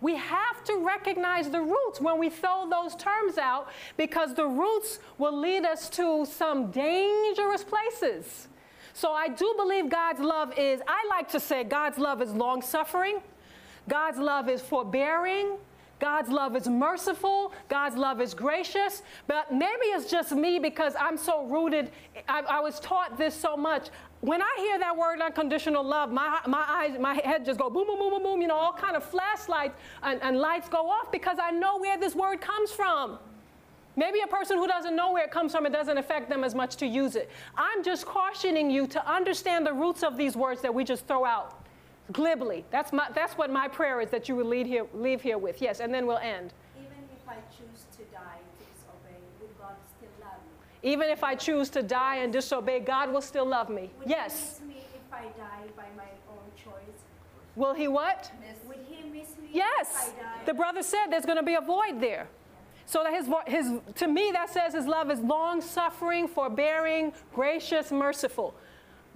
[0.02, 4.98] We have to recognize the roots when we throw those terms out because the roots
[5.16, 8.48] will lead us to some dangerous places.
[8.94, 12.62] So I do believe God's love is, I like to say God's love is long
[12.62, 13.20] suffering,
[13.88, 15.56] God's love is forbearing,
[16.02, 17.52] God's love is merciful.
[17.68, 19.04] God's love is gracious.
[19.28, 21.92] But maybe it's just me because I'm so rooted.
[22.28, 23.90] I, I was taught this so much.
[24.20, 27.86] When I hear that word unconditional love, my, my eyes, my head just go boom,
[27.86, 28.42] boom, boom, boom, boom.
[28.42, 31.96] You know, all kind of flashlights and, and lights go off because I know where
[31.96, 33.20] this word comes from.
[33.94, 36.52] Maybe a person who doesn't know where it comes from, it doesn't affect them as
[36.52, 37.30] much to use it.
[37.56, 41.24] I'm just cautioning you to understand the roots of these words that we just throw
[41.24, 41.61] out
[42.12, 42.64] glibly.
[42.70, 45.60] That's, my, that's what my prayer is that you would lead here, leave here with.
[45.62, 46.52] Yes, and then we'll end.
[46.76, 50.38] even if I choose to die to disobey, will God still love
[50.82, 50.90] me?
[50.92, 53.90] Even if I choose to die and disobey, God will still love me.
[53.98, 54.58] Would Yes.
[54.60, 57.00] He miss me if I die by my own choice?
[57.56, 58.30] Will He what?
[58.66, 60.08] Would he miss me Yes.
[60.08, 60.44] if I die?
[60.46, 62.28] The brother said there's going to be a void there.
[62.86, 67.90] So that his, his, to me, that says his love is long suffering, forbearing, gracious,
[67.92, 68.54] merciful.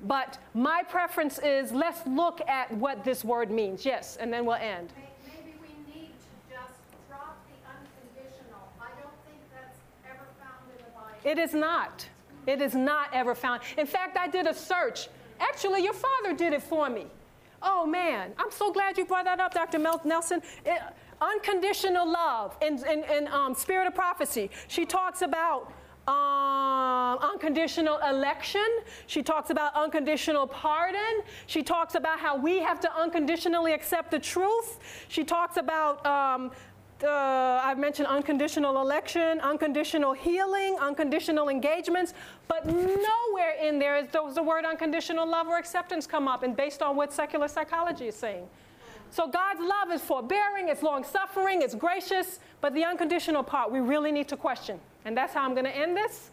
[0.04, 3.84] But my preference is let's look at what this word means.
[3.84, 4.92] Yes, and then we'll end.
[5.26, 6.74] Maybe we need to just
[7.08, 8.60] drop the unconditional.
[8.80, 11.08] I don't think that's ever found in the Bible.
[11.24, 12.06] It is not.
[12.46, 13.62] It is not ever found.
[13.78, 15.08] In fact, I did a search.
[15.40, 17.06] Actually, your father did it for me.
[17.62, 19.78] Oh man, I'm so glad you brought that up, Dr.
[19.78, 20.42] Mel- Nelson.
[20.64, 20.82] It-
[21.20, 24.50] unconditional love in, in, in um, Spirit of Prophecy.
[24.68, 25.72] She talks about
[26.06, 28.66] um, unconditional election.
[29.06, 31.22] She talks about unconditional pardon.
[31.46, 34.78] She talks about how we have to unconditionally accept the truth.
[35.08, 36.52] She talks about um,
[37.04, 42.14] uh, I've mentioned unconditional election, unconditional healing, unconditional engagements,
[42.48, 46.56] but nowhere in there is does the word unconditional love or acceptance come up, and
[46.56, 48.46] based on what secular psychology is saying.
[49.10, 53.80] So God's love is forbearing, it's long suffering, it's gracious, but the unconditional part we
[53.80, 54.80] really need to question.
[55.06, 56.30] And that's how I'm going to end this.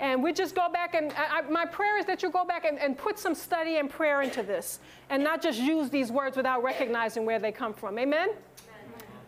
[0.00, 2.78] And we just go back and I, my prayer is that you go back and,
[2.78, 6.62] and put some study and prayer into this and not just use these words without
[6.62, 7.98] recognizing where they come from.
[7.98, 8.30] Amen?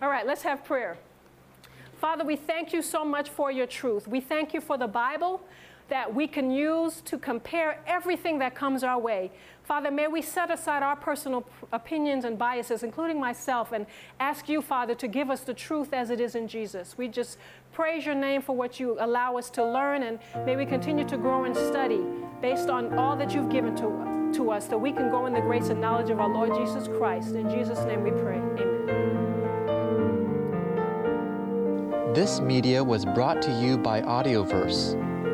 [0.03, 0.99] All right, let's have prayer.
[2.01, 4.07] Father, we thank you so much for your truth.
[4.07, 5.43] We thank you for the Bible
[5.89, 9.31] that we can use to compare everything that comes our way.
[9.65, 13.87] Father, may we set aside our personal opinions and biases, including myself, and
[14.19, 16.97] ask you, Father, to give us the truth as it is in Jesus.
[16.97, 17.39] We just
[17.73, 21.19] praise your name for what you allow us to learn, and may we continue to
[21.19, 22.01] grow and study
[22.41, 25.41] based on all that you've given to, to us, that we can go in the
[25.41, 27.35] grace and knowledge of our Lord Jesus Christ.
[27.35, 28.39] In Jesus' name we pray.
[28.39, 28.99] Amen.
[32.15, 35.08] This media was brought to you by AudioVerse,